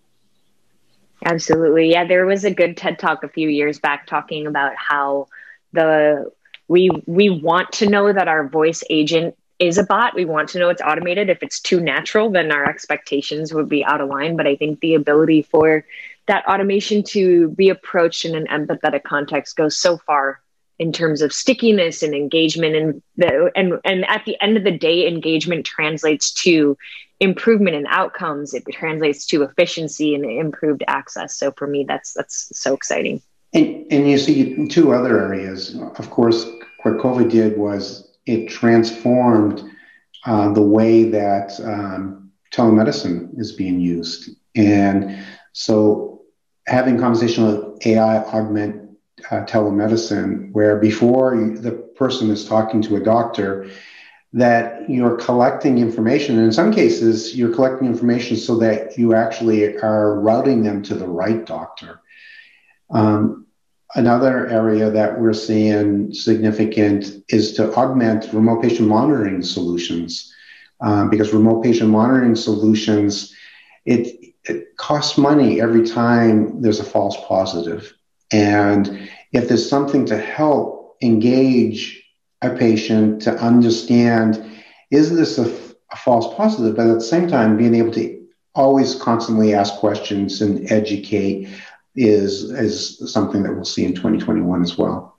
Absolutely. 1.25 1.91
Yeah 1.91 2.07
there 2.07 2.27
was 2.27 2.45
a 2.45 2.51
good 2.51 2.77
ted 2.77 2.99
talk 2.99 3.23
a 3.23 3.29
few 3.29 3.49
years 3.49 3.79
back 3.79 4.07
talking 4.07 4.47
about 4.47 4.73
how 4.77 5.27
the 5.73 6.31
we 6.69 6.91
we 7.07 7.29
want 7.31 7.73
to 7.73 7.89
know 7.89 8.13
that 8.13 8.29
our 8.29 8.49
voice 8.49 8.83
agent 8.91 9.37
is 9.59 9.77
a 9.77 9.83
bot. 9.83 10.15
We 10.15 10.25
want 10.25 10.49
to 10.51 10.59
know 10.61 10.69
it's 10.69 10.81
automated. 10.81 11.29
If 11.29 11.43
it's 11.43 11.61
too 11.61 11.81
natural 11.81 12.31
then 12.31 12.53
our 12.53 12.65
expectations 12.65 13.53
would 13.53 13.69
be 13.69 13.85
out 13.85 14.01
of 14.01 14.09
line. 14.09 14.37
But 14.37 14.47
i 14.47 14.57
think 14.57 14.81
the 14.81 14.95
ability 14.95 15.43
for 15.43 15.85
that 16.27 16.47
automation 16.47 17.03
to 17.03 17.49
be 17.51 17.69
approached 17.69 18.25
in 18.25 18.35
an 18.35 18.47
empathetic 18.47 19.03
context 19.03 19.57
goes 19.57 19.77
so 19.77 19.99
far 19.99 20.41
in 20.79 20.93
terms 20.93 21.23
of 21.23 21.33
stickiness 21.33 22.03
and 22.03 22.15
engagement 22.15 22.77
and 22.77 23.03
the, 23.17 23.51
and 23.57 23.81
and 23.85 24.05
at 24.09 24.25
the 24.25 24.41
end 24.41 24.57
of 24.57 24.65
the 24.65 24.77
day 24.77 25.07
engagement 25.07 25.67
translates 25.67 26.33
to 26.33 26.77
improvement 27.21 27.75
in 27.75 27.87
outcomes. 27.87 28.55
It 28.55 28.65
translates 28.73 29.27
to 29.27 29.43
efficiency 29.43 30.15
and 30.15 30.25
improved 30.25 30.85
access. 30.87 31.37
So 31.39 31.53
for 31.53 31.67
me 31.67 31.85
that's 31.87 32.13
that's 32.13 32.51
so 32.59 32.75
exciting. 32.75 33.21
And, 33.55 33.87
and 33.91 34.09
you 34.09 34.19
see 34.19 34.69
two 34.69 34.93
other 34.93 35.21
areas 35.21 35.75
of 35.97 36.11
course 36.11 36.45
what 36.83 36.99
covid 36.99 37.31
did 37.31 37.57
was 37.57 38.09
it 38.27 38.51
transformed 38.51 39.63
uh, 40.27 40.53
the 40.53 40.63
way 40.63 41.05
that 41.05 41.59
um, 41.61 42.31
telemedicine 42.53 43.39
is 43.39 43.53
being 43.53 43.81
used. 43.81 44.31
And 44.55 45.19
so 45.53 46.23
having 46.67 46.99
conversational 46.99 47.79
ai 47.87 48.19
augment 48.19 48.88
uh, 49.31 49.45
telemedicine, 49.45 50.53
where 50.53 50.79
before 50.79 51.37
the 51.37 51.73
person 51.73 52.31
is 52.31 52.47
talking 52.47 52.83
to 52.83 52.97
a 52.97 53.01
doctor, 53.01 53.69
that 54.33 54.89
you're 54.89 55.17
collecting 55.17 55.79
information. 55.79 56.37
And 56.37 56.47
in 56.47 56.53
some 56.53 56.73
cases, 56.73 57.35
you're 57.35 57.55
collecting 57.55 57.89
information 57.89 58.37
so 58.37 58.59
that 58.59 58.99
you 58.99 59.15
actually 59.15 59.77
are 59.79 60.21
routing 60.21 60.63
them 60.63 60.83
to 60.85 60.95
the 60.95 61.09
right 61.09 61.45
doctor. 61.47 62.01
Um, 62.91 63.47
another 63.95 64.47
area 64.49 64.91
that 64.91 65.19
we're 65.19 65.33
seeing 65.33 66.13
significant 66.13 67.25
is 67.29 67.55
to 67.55 67.73
augment 67.75 68.33
remote 68.33 68.63
patient 68.63 68.89
monitoring 68.89 69.43
solutions. 69.43 70.35
Um, 70.81 71.11
because 71.11 71.33
remote 71.33 71.65
patient 71.65 71.91
monitoring 71.91 72.37
solutions, 72.37 73.35
it, 73.85 74.35
it 74.45 74.77
costs 74.77 75.19
money 75.19 75.61
every 75.61 75.85
time 75.85 76.61
there's 76.63 76.81
a 76.81 76.85
false 76.85 77.17
positive. 77.27 77.98
And 78.33 79.11
if 79.33 79.49
there's 79.49 79.69
something 79.69 80.05
to 80.07 80.19
help 80.19 80.97
engage 81.03 82.03
a 82.43 82.51
patient 82.51 83.23
to 83.23 83.33
understand, 83.33 84.45
is 84.91 85.15
this 85.15 85.39
a, 85.39 85.69
false 85.97 86.35
positive? 86.35 86.77
But 86.77 86.89
at 86.89 86.95
the 86.95 87.01
same 87.01 87.29
time, 87.29 87.57
being 87.57 87.75
able 87.75 87.93
to 87.93 88.27
always 88.55 88.95
constantly 88.95 89.55
ask 89.55 89.75
questions 89.77 90.43
and 90.43 90.71
educate 90.71 91.49
is, 91.97 92.45
is 92.51 93.11
something 93.11 93.43
that 93.43 93.55
we'll 93.55 93.65
see 93.65 93.87
in 93.87 93.95
2021 93.95 94.63
as 94.63 94.77
well. 94.77 95.19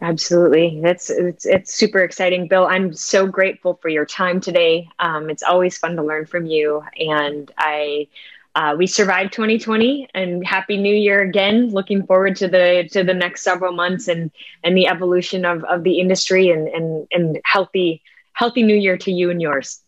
Absolutely. 0.00 0.80
That's 0.82 1.08
it's 1.08 1.46
it's 1.46 1.72
super 1.72 2.00
exciting. 2.00 2.48
Bill, 2.48 2.66
I'm 2.66 2.92
so 2.92 3.26
grateful 3.26 3.78
for 3.80 3.88
your 3.88 4.04
time 4.04 4.40
today. 4.40 4.88
Um, 4.98 5.30
it's 5.30 5.42
always 5.42 5.78
fun 5.78 5.96
to 5.96 6.02
learn 6.02 6.26
from 6.26 6.46
you. 6.46 6.82
And 6.98 7.50
I 7.56 8.08
uh, 8.54 8.74
we 8.76 8.86
survived 8.86 9.32
2020 9.32 10.08
and 10.14 10.46
happy 10.46 10.76
new 10.76 10.94
year 10.94 11.22
again. 11.22 11.70
Looking 11.70 12.06
forward 12.06 12.36
to 12.36 12.48
the 12.48 12.88
to 12.92 13.02
the 13.02 13.14
next 13.14 13.42
several 13.42 13.72
months 13.72 14.08
and 14.08 14.30
and 14.62 14.76
the 14.76 14.86
evolution 14.86 15.44
of, 15.44 15.64
of 15.64 15.82
the 15.82 15.98
industry 15.98 16.50
and, 16.50 16.68
and 16.68 17.06
and 17.12 17.40
healthy 17.44 18.02
healthy 18.34 18.62
new 18.62 18.76
year 18.76 18.96
to 18.98 19.10
you 19.10 19.30
and 19.30 19.42
yours. 19.42 19.80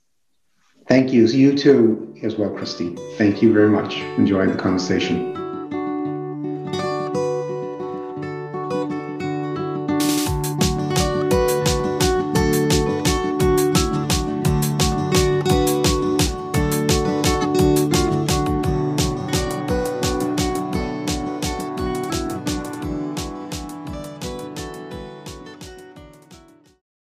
Thank 0.88 1.12
you. 1.12 1.26
You 1.26 1.56
too 1.56 2.16
as 2.22 2.36
well 2.36 2.50
christine. 2.50 2.96
Thank 3.16 3.42
you 3.42 3.52
very 3.52 3.68
much. 3.68 3.96
Enjoyed 4.18 4.52
the 4.52 4.58
conversation 4.58 5.35